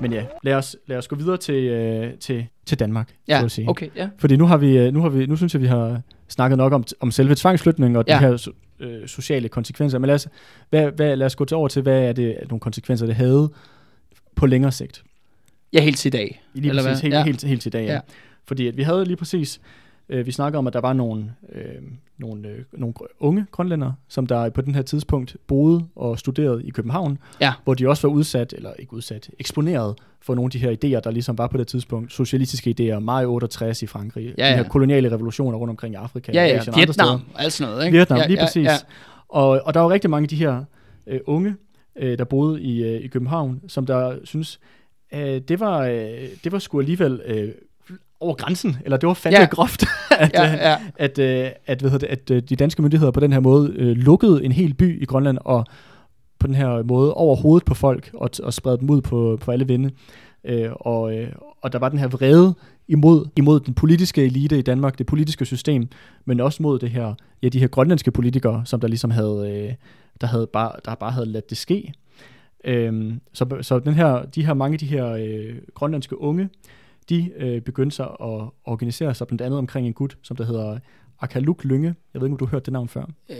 [0.00, 3.44] Men ja, lad os, lad os gå videre til, øh, til, til Danmark, så Ja,
[3.44, 3.68] at sige.
[3.68, 4.08] okay, ja.
[4.18, 6.72] Fordi nu har vi, øh, nu har vi, nu synes jeg, vi har snakket nok
[6.72, 8.14] om, om selve tvangsflytningen og Ja.
[8.14, 8.48] de her
[8.80, 9.98] øh, sociale konsekvenser.
[9.98, 10.28] Men lad os,
[10.70, 13.52] hvad, hvad, lad os gå til over til, hvad er det nogle konsekvenser, det havde
[14.36, 15.02] på længere sigt.
[15.72, 16.42] Ja, helt til i dag.
[16.54, 17.02] Lige Eller præcis, hvad?
[17.02, 17.18] helt, Ja.
[17.18, 17.24] ja.
[17.24, 17.86] helt, helt til i dag.
[17.86, 17.92] Ja.
[17.92, 18.00] ja.
[18.46, 19.60] Fordi at vi havde lige præcis,
[20.08, 21.62] øh, vi snakkede om, at der var nogle, øh,
[22.18, 26.70] nogle, øh, nogle unge grønlændere, som der på den her tidspunkt boede og studerede i
[26.70, 27.52] København, Ja.
[27.64, 31.00] hvor de også var udsat, eller ikke udsat, eksponeret for nogle af de her idéer,
[31.00, 32.12] der ligesom var på det tidspunkt.
[32.12, 34.68] Socialistiske idéer, maj 68 i Frankrig, Ja, de her ja.
[34.68, 37.08] koloniale revolutioner rundt omkring i Afrika, Ja, ja, Asien og andre steder.
[37.16, 37.96] Vietnam alt sådan noget, ikke?
[37.96, 38.64] Vietnam, ja, lige ja, præcis.
[38.66, 38.72] Ja,
[39.28, 40.64] Og, og der var rigtig mange af de her
[41.06, 41.54] øh, unge,
[41.98, 44.60] øh, der boede i, øh, i København, som der synes,
[45.14, 45.98] øh, det var øh,
[46.44, 47.48] det var sgu alligevel øh,
[48.24, 49.46] over grænsen, eller det var fandme Ja.
[49.46, 49.84] groft,
[50.18, 50.76] at, ja, øh, ja.
[50.96, 53.72] at, øh, at, hvad hedder det, at øh, de danske myndigheder på den her måde
[53.76, 55.64] øh, lukkede en hel by i Grønland, og
[56.38, 59.50] på den her måde over hovedet på folk, og, og spredte dem ud på, på
[59.50, 59.90] alle vinde.
[60.44, 61.28] Øh, og, øh,
[61.62, 62.54] og der var den her vrede
[62.88, 65.88] imod, imod den politiske elite i Danmark, det politiske system,
[66.24, 69.74] men også mod det her, ja, de her grønlandske politikere, som der ligesom havde, øh,
[70.20, 71.92] der havde bare, der bare havde ladt det ske.
[72.64, 76.48] Øhm, så, så den her, de her mange af de her øh, grønlandske unge,
[77.08, 80.78] de øh, begyndte sig at organisere sig blandt andet omkring en gut, som der hedder
[81.20, 81.94] Akaluk Lynge.
[82.14, 83.02] Jeg ved ikke, om du har hørt det navn før.
[83.30, 83.36] Øh,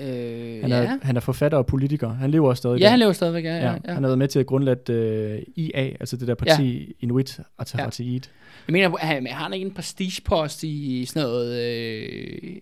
[0.62, 0.98] Han er, ja.
[1.02, 2.08] han er forfatter og politiker.
[2.08, 2.80] Han lever også stadig.
[2.80, 3.92] ja, han lever stadigvæk, ja, ja, ja, ja.
[3.94, 6.92] Han har været med til at grundlægge øh, IA, altså det der parti ja.
[7.00, 8.30] Inuit Ataqatigiit.
[8.68, 12.56] Jeg mener, han, har han ikke en prestigepost i sådan noget øh,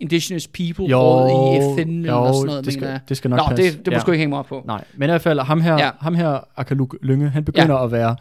[0.00, 3.30] Indigenous People Jo, råd i FN eller jo, sådan noget, det skal- mener det skal
[3.30, 3.76] nok Nå, passe.
[3.76, 4.00] det, det må Ja.
[4.00, 4.62] sgu ikke hænge mig op på.
[4.66, 5.84] Nej, men i hvert fald ham her, Ja.
[5.84, 5.90] ja.
[6.00, 7.84] ham her Akaluk Lynge, han begynder ja.
[7.84, 8.16] at være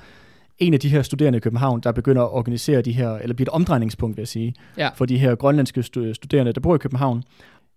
[0.60, 3.46] en af de her studerende i København, der begynder at organisere de her, eller bliver
[3.50, 4.90] et omdrejningspunkt, vil jeg sige, Ja.
[4.96, 7.24] for de her grønlandske stu- studerende, der bor i København.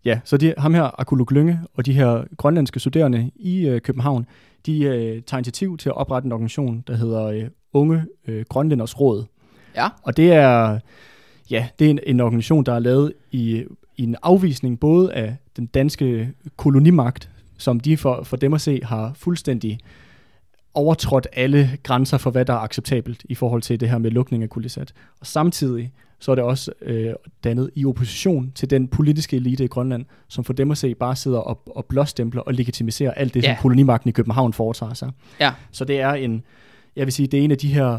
[0.04, 4.26] Ja, så de, ham her, Akuluk Lynge, og de her grønlandske studerende i øh, København,
[4.66, 9.00] de øh, tager initiativ til at oprette en organisation, der hedder øh, Unge øh, Grønlænders
[9.00, 9.24] Råd.
[9.76, 9.88] Ja.
[10.02, 10.78] Og det er,
[11.50, 13.64] ja, det er en, en organisation, der er lavet i,
[13.96, 18.80] i en afvisning både af den danske kolonimagt, som de for, for dem at se
[18.84, 19.78] har fuldstændig
[20.74, 24.42] overtrådt alle grænser for, hvad der er acceptabelt i forhold til det her med lukning
[24.42, 24.92] af Kulisat.
[25.20, 27.12] Og samtidig så er det også øh,
[27.44, 31.16] dannet i opposition til den politiske elite i Grønland, som for dem at se bare
[31.16, 33.54] sidder og, og blåstempler og legitimiserer alt det, Ja.
[33.54, 35.10] som kolonimagten i København foretager sig.
[35.40, 35.52] Ja.
[35.70, 36.42] Så det er en,
[36.96, 37.98] jeg vil sige, det er en af de her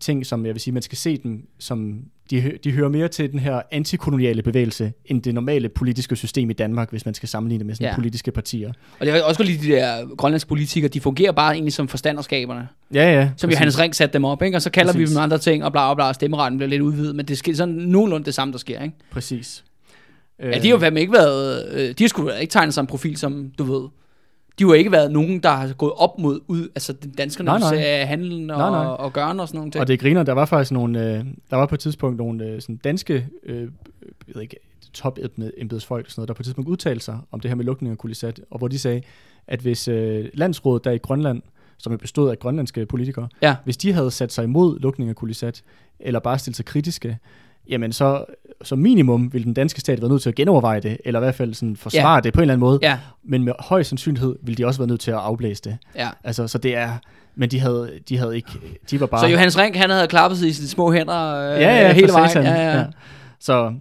[0.00, 3.30] ting, som jeg vil sige, man skal se dem som de, de hører mere til
[3.32, 7.58] den her antikoloniale bevægelse, end det normale politiske system i Danmark, hvis man skal sammenligne
[7.58, 7.94] det med sådan Ja.
[7.94, 8.72] politiske partier.
[9.00, 11.88] Og jeg kan også godt lide de der grønlandske politikere, de fungerer bare egentlig som
[11.88, 12.68] forstanderskaberne.
[12.94, 13.30] Ja, ja.
[13.36, 14.56] Som Johannes Ring satte dem op, ikke?
[14.56, 15.08] Og så kalder Præcis.
[15.10, 17.54] vi dem andre ting, og bla bla bla, stemmeretten bliver lidt udvidet, men det sker
[17.54, 18.96] sådan nogenlunde det samme, der sker, ikke?
[19.10, 19.64] Præcis.
[20.42, 23.16] Ja, de har jo ikke været, øh, de har sgu ikke tegnet sig en profil,
[23.16, 23.88] som du ved.
[24.58, 27.74] De har ikke været nogen, der har gået op mod ud, altså den danskernes Nej,
[27.74, 28.04] nej.
[28.04, 28.86] handlen og, Nej, nej.
[28.86, 29.80] og gøren og sådan nogle ting.
[29.80, 32.60] Og det griner, der var faktisk nogle, øh, der var på et tidspunkt nogle øh,
[32.60, 33.60] sådan danske, øh,
[34.26, 34.56] jeg ved ikke,
[34.92, 35.18] top
[35.56, 37.98] embedsfolk, sådan noget, der på et tidspunkt udtalte sig om det her med lukning af
[37.98, 39.02] kulisat, og hvor de sagde,
[39.46, 41.42] at hvis øh, landsrådet der i Grønland,
[41.78, 43.56] som er bestået af grønlandske politikere, Ja.
[43.64, 45.62] hvis de havde sat sig imod lukning af kulisat,
[46.00, 47.18] eller bare stillet sig kritiske,
[47.68, 48.24] jamen så
[48.64, 51.34] som minimum ville den danske stat være nødt til at genoverveje det, eller i hvert
[51.34, 52.14] fald sådan forsvare Ja.
[52.14, 52.20] ja.
[52.20, 54.88] det på en eller anden måde, Ja, men med høj sandsynlighed ville de også være
[54.88, 55.76] nødt til at afblæse det.
[55.96, 56.08] ja.
[56.24, 56.90] Altså, så det er,
[57.36, 58.48] men de havde, de havde ikke,
[58.90, 59.20] de var bare...
[59.20, 62.12] Så Johannes Ring, han havde klappet sig i sine små hænder øh, ja, ja, hele
[62.12, 62.30] vejen.
[62.30, 62.44] satan.
[62.44, 62.84] Ja, ja.
[63.40, 63.74] Så,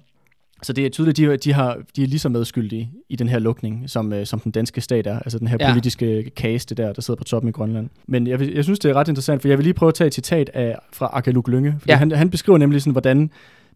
[0.63, 3.39] så det er tydeligt, de, de, har, de er lige så medskyldige i den her
[3.39, 5.19] lukning, som, øh, som den danske stat er.
[5.19, 5.65] Altså den her Ja.
[5.67, 5.71] ja.
[5.73, 7.89] politiske kaste der, der sidder på toppen i Grønland.
[8.07, 9.93] Men jeg, vil- jeg synes, det er ret interessant, for jeg vil lige prøve at
[9.93, 11.75] tage et citat af, fra Akaluk Lynge.
[11.79, 11.93] Fordi Ja.
[11.93, 11.97] ja.
[11.99, 13.31] han, han beskriver nemlig sådan, hvordan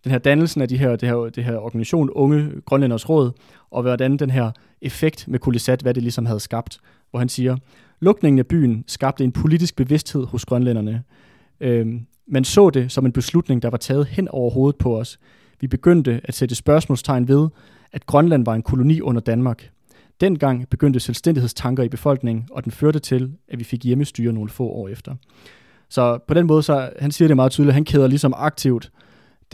[0.05, 3.31] den her dannelsen af de her, det, her, det her organisation, Unge Grønlænders Råd,
[3.71, 4.51] og hvordan den her
[4.81, 6.79] effekt med Kulisat, hvad det ligesom havde skabt.
[7.09, 7.57] Hvor han siger,
[7.99, 11.03] lukningen af byen skabte en politisk bevidsthed hos grønlænderne.
[11.59, 15.19] Øhm, man så det som en beslutning, der var taget hen over hovedet på os.
[15.61, 17.47] Vi begyndte at sætte spørgsmålstegn ved,
[17.91, 19.69] at Grønland var en koloni under Danmark.
[20.21, 24.67] Dengang begyndte selvstændighedstanker i befolkningen, og den førte til, at vi fik hjemmestyre nogle få
[24.67, 25.15] år efter.
[25.89, 28.91] Så på den måde, så han siger det meget tydeligt, han kæder ligesom aktivt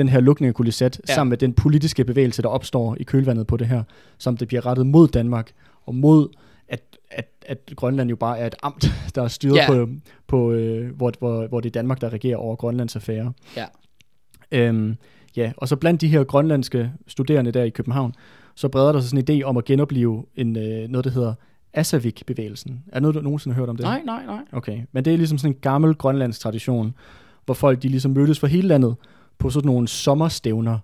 [0.03, 1.13] den her lukning af Kulisat, Ja.
[1.13, 3.83] sammen med den politiske bevægelse, der opstår i kølvandet på det her,
[4.17, 5.51] som det bliver rettet mod Danmark,
[5.85, 6.27] og mod,
[6.67, 6.81] at,
[7.11, 8.85] at, at Grønland jo bare er et amt,
[9.15, 9.67] der er styret Ja.
[9.67, 9.89] på,
[10.27, 13.33] på øh, hvor, hvor, hvor det er Danmark, der regerer over Grønlands affære.
[13.57, 13.65] Ja.
[14.51, 14.95] Øhm,
[15.37, 18.13] ja, og så blandt de her grønlandske studerende der i København,
[18.55, 21.33] så breder der sig sådan en idé om at genopleve en, øh, noget, der hedder
[21.73, 22.83] Asavik-bevægelsen.
[22.91, 23.83] Er noget, du nogensinde har hørt om det?
[23.83, 24.39] Nej, nej, nej.
[24.51, 26.93] Okay, men det er ligesom sådan en gammel grønlandsk tradition,
[27.45, 28.95] hvor folk de ligesom mødtes fra hele landet
[29.41, 30.77] på sådan nogle sommerstævner,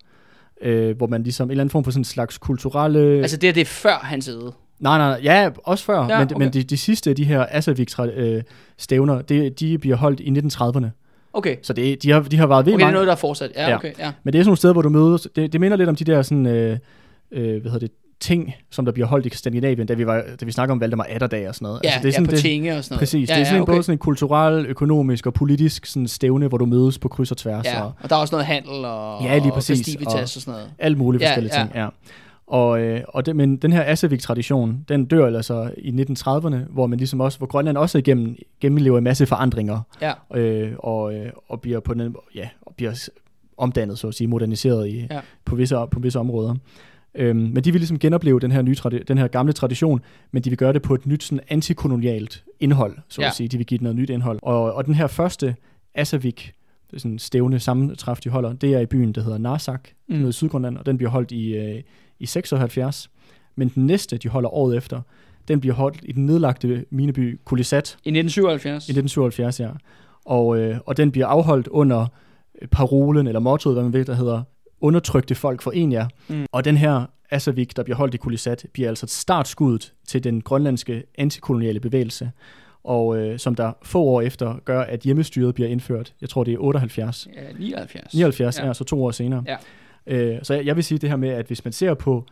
[0.62, 3.00] øh, hvor man ligesom en eller anden form for sådan en slags kulturelle...
[3.00, 4.54] Altså det, her, det er før hans æde.
[4.80, 6.46] Nej, nej, ja, også før, Ja, men, okay.
[6.46, 10.88] men de, de sidste af de her Asavik-stævner, det, de bliver holdt i 1930'erne.
[11.34, 11.56] Okay.
[11.62, 13.18] Så det, de, har, de har været ved Okay, det er mange, noget, der er
[13.18, 13.52] fortsat.
[13.56, 13.76] Ja, Ja.
[13.76, 14.12] okay, ja.
[14.24, 15.28] men det er sådan nogle steder, hvor du mødes.
[15.36, 16.78] Det, det minder lidt om de der sådan, øh,
[17.32, 20.46] øh, hvad hedder det, ting, som der bliver holdt i Skandinavien, da vi, var, da
[20.46, 21.80] vi snakker om Valdemar Atterdag og sådan noget.
[21.84, 23.00] Ja, altså, det er ja, sådan, på det, tinge og sådan noget.
[23.00, 23.74] Præcis, ja, det er sådan, ja, okay.
[23.74, 27.38] både sådan en kulturel, økonomisk og politisk sådan stævne, hvor du mødes på kryds og
[27.38, 27.66] tværs.
[27.66, 30.20] Ja, Og og der er også noget handel og, Ja, lige og præcis, festivitas og-
[30.22, 30.72] og sådan noget.
[30.80, 31.64] alt muligt Ja, forskellige ja.
[31.66, 31.76] ting.
[31.76, 31.88] Ja.
[32.48, 36.98] Og, øh, og det, men den her Asavik-tradition, den dør altså i 1930'erne, hvor man
[36.98, 41.62] ligesom også, hvor Grønland også igennem, gennemlever en masse forandringer, Ja, øh, og, øh, og
[41.62, 43.10] bliver på den, ja, og bliver
[43.58, 45.20] omdannet, så at sige, moderniseret i, ja.
[45.46, 46.56] på, visse, på visse områder.
[47.20, 50.02] Øhm, men de vil ligesom genopleve den her, nye tradi- den her gamle tradition,
[50.32, 53.28] men de vil gøre det på et nyt sådan antikolonialt indhold, så Ja.
[53.28, 53.48] at sige.
[53.48, 54.40] De vil give det noget nyt indhold.
[54.42, 55.56] Og, og den her første
[55.96, 56.54] Asavik,
[56.98, 60.16] sådan stævne sammentræf, de holder, det er i byen, der hedder Narsak, Mm.
[60.16, 61.82] noget i Sydgrønland, og den bliver holdt i, øh,
[62.20, 63.10] i 76.
[63.56, 65.02] Men den næste, de holder året efter,
[65.48, 68.90] den bliver holdt i den nedlagte mineby Kulisat, i 1977.
[68.90, 69.70] i 1977, ja.
[70.26, 72.06] Og, øh, og den bliver afholdt under
[72.62, 74.42] øh, parolen, eller mottoet, hvad man ved, der hedder
[74.82, 76.08] undertrykte folk for en jer.
[76.28, 76.46] Mm.
[76.52, 80.42] Og den her Asavik, der bliver holdt i Kulisat, bliver altså et startskuddet til den
[80.42, 82.32] grønlandske antikoloniale bevægelse,
[82.84, 86.14] og øh, som der få år efter gør, at hjemmestyret bliver indført.
[86.22, 87.28] Jeg tror, det er 78.
[87.36, 88.14] Ja, 79.
[88.14, 88.62] 79, Ja.
[88.62, 88.68] ja.
[88.68, 89.44] ja, så to år senere.
[89.48, 89.58] Ja.
[90.08, 92.26] Øh, så jeg, jeg vil sige det her med, at hvis man ser på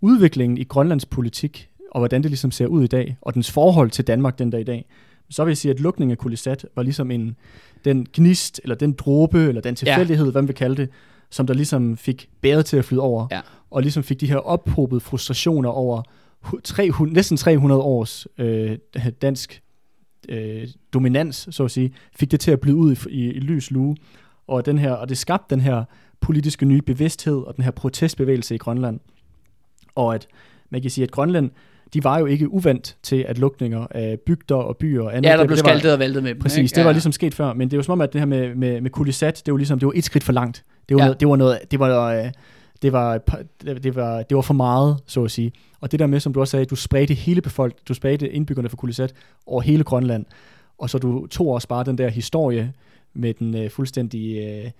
[0.00, 3.90] udviklingen i Grønlands politik, og hvordan det ligesom ser ud i dag, og dens forhold
[3.90, 4.84] til Danmark den dag i dag,
[5.30, 7.36] så vil jeg sige, at lukningen af Kulisat var ligesom en,
[7.84, 10.30] den gnist, eller den dråbe, eller den tilfældighed, ja.
[10.32, 10.88] hvad man vil kalde det,
[11.30, 13.40] som der ligesom fik bæret til at flyde over, Ja.
[13.70, 16.02] og ligesom fik de her ophobede frustrationer over
[16.40, 18.78] hu- 300, næsten 300 års øh,
[19.22, 19.62] dansk
[20.28, 23.70] øh, dominans, så at sige, fik det til at blive ud i, i, i lys
[23.70, 23.96] lue,
[24.46, 25.84] og, den her, og det skabte den her
[26.20, 29.00] politiske nye bevidsthed og den her protestbevægelse i Grønland.
[29.94, 30.26] Og at
[30.70, 31.50] man kan sige, at Grønland,
[31.94, 35.30] de var jo ikke uvandt til, at lukninger af bygder og byer og andet.
[35.30, 36.40] Ja, der blev skaltet og valtet med dem.
[36.42, 36.74] Præcis, ikke?
[36.74, 36.92] det var Ja.
[36.92, 38.90] ligesom sket før, men det er jo som om, at det her med, med, med
[38.90, 40.64] kulisat, det var ligesom, det var et skridt for langt.
[40.88, 41.06] Det var, Ja.
[41.06, 42.24] noget, det var noget, det var, øh,
[42.82, 43.18] det var,
[43.82, 45.52] det var, det var for meget, så at sige.
[45.80, 48.68] Og det der med, som du også sagde, du spredte hele befolk, du spredte indbyggerne
[48.68, 49.12] for kulisat
[49.46, 50.24] over hele Grønland,
[50.78, 52.72] og så du tog også bare den der historie
[53.14, 54.70] med den øh, fuldstændig øh,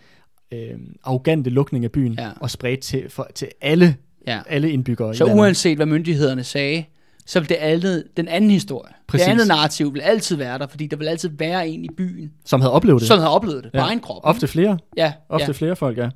[0.53, 2.29] øh, arrogante lukning af byen, Ja.
[2.41, 3.97] og spredte til, for, til alle,
[4.27, 4.41] Ja.
[4.49, 6.85] alle indbyggere Så i uanset hvad myndighederne sagde,
[7.27, 9.25] så vil det andet, den anden historie, Præcis.
[9.25, 12.33] det andet narrativ vil altid være der, fordi der vil altid være en i byen,
[12.45, 13.09] som havde oplevet det.
[13.09, 13.85] som havde oplevet det på Ja.
[13.85, 14.21] egen krop.
[14.25, 15.53] Ofte flere, Ja, ofte ja.
[15.53, 16.09] flere folk, ja.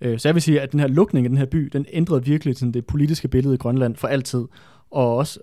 [0.00, 2.24] Øh, så jeg vil sige, at den her lukning af den her by, den ændrede
[2.24, 4.44] virkelig sådan det politiske billede i Grønland for altid,
[4.90, 5.38] og også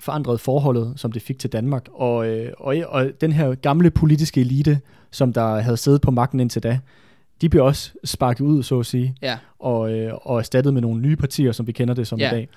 [0.00, 1.86] forandrede forholdet, som det fik til Danmark.
[1.94, 4.80] Og, øh, og, og den her gamle politiske elite,
[5.10, 6.78] som der havde siddet på magten indtil da,
[7.40, 9.36] de blev også sparket ud, så at sige, Ja.
[9.58, 12.28] og, øh, og erstattet med nogle nye partier, som vi kender det som Ja.
[12.30, 12.48] i dag.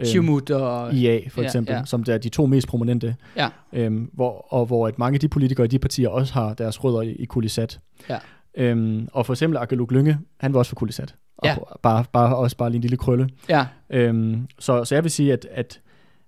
[0.00, 0.94] Øhm, Siumut og...
[0.94, 1.84] IA for eksempel, ja.
[1.84, 3.48] som der er de to mest prominente, Ja.
[3.72, 6.84] øhm, hvor, og hvor at mange af de politikere i de partier også har deres
[6.84, 7.78] rødder i, i Kulisat.
[8.08, 8.18] Ja.
[8.56, 11.14] Øhm, og for eksempel Akeluk Lynge, han var også for Kulisat.
[11.38, 11.56] Og Ja.
[11.82, 13.28] bare, bare, også bare lige en lille krølle.
[13.48, 13.66] Ja.
[13.90, 15.80] Øhm, så, så jeg vil sige, at, at,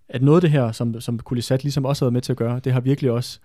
[0.09, 2.37] at noget af det her, som, som Kulisat ligesom også har været med til at
[2.37, 3.39] gøre, det har virkelig også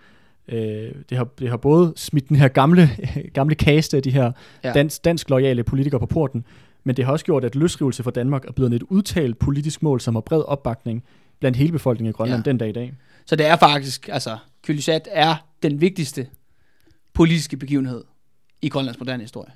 [0.51, 2.89] Øh, det, har, det har både smidt den her gamle,
[3.33, 4.31] gamle kaste af de her
[4.63, 4.71] Ja.
[4.73, 6.45] dansk, dansk lojale politikere på porten,
[6.87, 10.01] men det har også gjort, at løsrivelse for Danmark er blevet et udtalt politisk mål,
[10.01, 11.03] som har bred opbakning
[11.39, 12.49] blandt hele befolkningen i Grønland Ja.
[12.51, 12.93] den dag i dag.
[13.25, 16.27] Så det er faktisk, altså, Kylysat er den vigtigste
[17.13, 18.03] politiske begivenhed
[18.61, 19.51] i Grønlands moderne historie.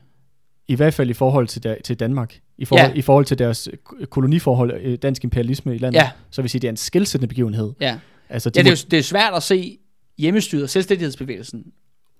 [0.68, 2.40] I hvert fald i forhold til, der, til Danmark.
[2.58, 2.96] I forhold, Ja.
[2.98, 3.70] I forhold til deres
[4.10, 6.00] koloniforhold, øh, dansk imperialisme i landet.
[6.00, 6.10] Ja.
[6.32, 7.74] Så vil sige, det er en skældsættende begivenhed.
[7.82, 9.78] Ja, Altså, de ja det, er jo, det er svært at se
[10.18, 11.66] hjemmestyret og selvstændighedsbevægelsen,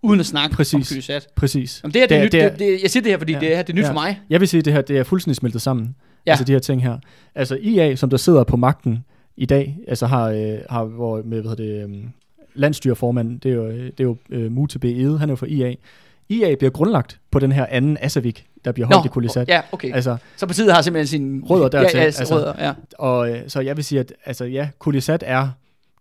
[0.04, 0.74] uden at snakke Præcis.
[0.92, 1.28] om Kylysat.
[1.36, 1.80] Præcis.
[1.84, 3.34] Jamen, det, her, det, er nyt, Det er- det, det, jeg siger det her, fordi
[3.34, 3.40] Ja.
[3.40, 3.90] det, her, det er nyt Ja.
[3.90, 4.20] for mig.
[4.30, 5.96] Jeg vil sige, at det her det er fuldstændig smeltet sammen.
[6.26, 6.32] Ja.
[6.32, 6.98] Altså de her ting her.
[7.36, 9.04] Altså IA, som der sidder på magten
[9.38, 12.04] i dag, altså har, øh, har hvor, med, hvad hedder det, øh,
[12.56, 14.86] landstyreformand, det er jo, øh, det er jo øh, Mute B.
[14.86, 15.74] Ede, han er jo fra IA.
[16.30, 19.48] IA bliver grundlagt på den her anden Asavik, der bliver holdt i Kulisat.
[19.48, 19.94] ja, okay.
[19.94, 21.44] Altså, Så partiet har simpelthen sin...
[21.50, 22.36] Rødder dertil, Ja, ja, altså.
[22.36, 22.74] rødder, ja.
[23.00, 25.48] og øh, så jeg vil sige, at altså, ja, Kulisat er,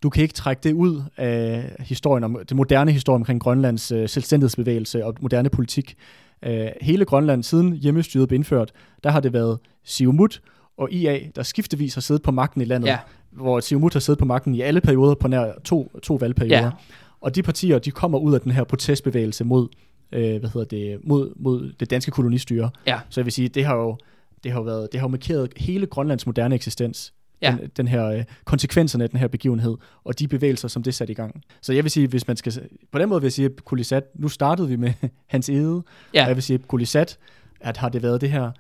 [0.03, 4.09] du kan ikke trække det ud af historien om, det moderne historie omkring Grønlands øh,
[4.09, 5.97] selvstændighedsbevægelse og moderne politik.
[6.45, 8.73] Øh, hele Grønland, siden hjemmestyret blev indført,
[9.05, 10.41] der har det været Siumut
[10.79, 12.99] og IA, der skiftevis har siddet på magten i landet, Ja.
[13.31, 16.65] hvor Siumut har siddet på magten i alle perioder på nær to, to valgperioder.
[16.65, 16.71] Ja.
[17.21, 19.69] Og de partier, de kommer ud af den her protestbevægelse mod,
[20.13, 22.71] øh, hvad hedder det, mod, mod det danske kolonistyre.
[22.87, 23.01] Ja.
[23.09, 23.97] Så jeg vil sige, det har jo,
[24.45, 27.13] det har jo været, det har jo markeret hele Grønlands moderne eksistens.
[27.43, 27.57] Ja.
[27.61, 31.11] Den, den her øh, konsekvenserne af den her begivenhed, og de bevægelser, som det satte
[31.13, 31.43] i gang.
[31.63, 32.53] Så jeg vil sige, hvis man skal,
[32.93, 34.93] på den måde vil jeg sige, at Kulisat, nu startede vi med
[35.27, 35.83] Hans Ede,
[36.15, 36.23] Ja.
[36.23, 37.19] og jeg vil sige, at Kulisat,
[37.61, 38.51] at har det været det her,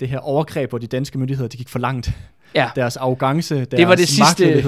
[0.00, 2.10] det her overgreb, hvor de danske myndigheder, de gik for langt.
[2.54, 2.70] Ja.
[2.76, 4.62] Deres arrogance, deres Det var det sidste-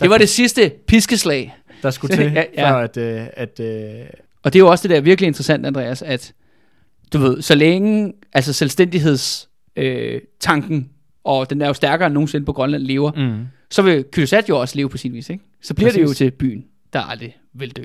[0.00, 1.54] Det var det sidste piskeslag.
[1.82, 2.70] der skulle til, Ja, ja.
[2.70, 4.06] før at, øh, at øh,
[4.42, 6.32] Og det er jo også det der virkelig interessant, Andreas, at
[7.12, 10.90] du ved, så længe altså selvstændigheds øh, tanken,
[11.24, 13.46] og den er jo stærkere end nogensinde på Grønland lever, mm.
[13.70, 15.44] så vil Kylysat jo også leve på sin vis, ikke?
[15.62, 16.18] Så bliver det jo Præcis.
[16.18, 17.82] til byen, der aldrig vil dø.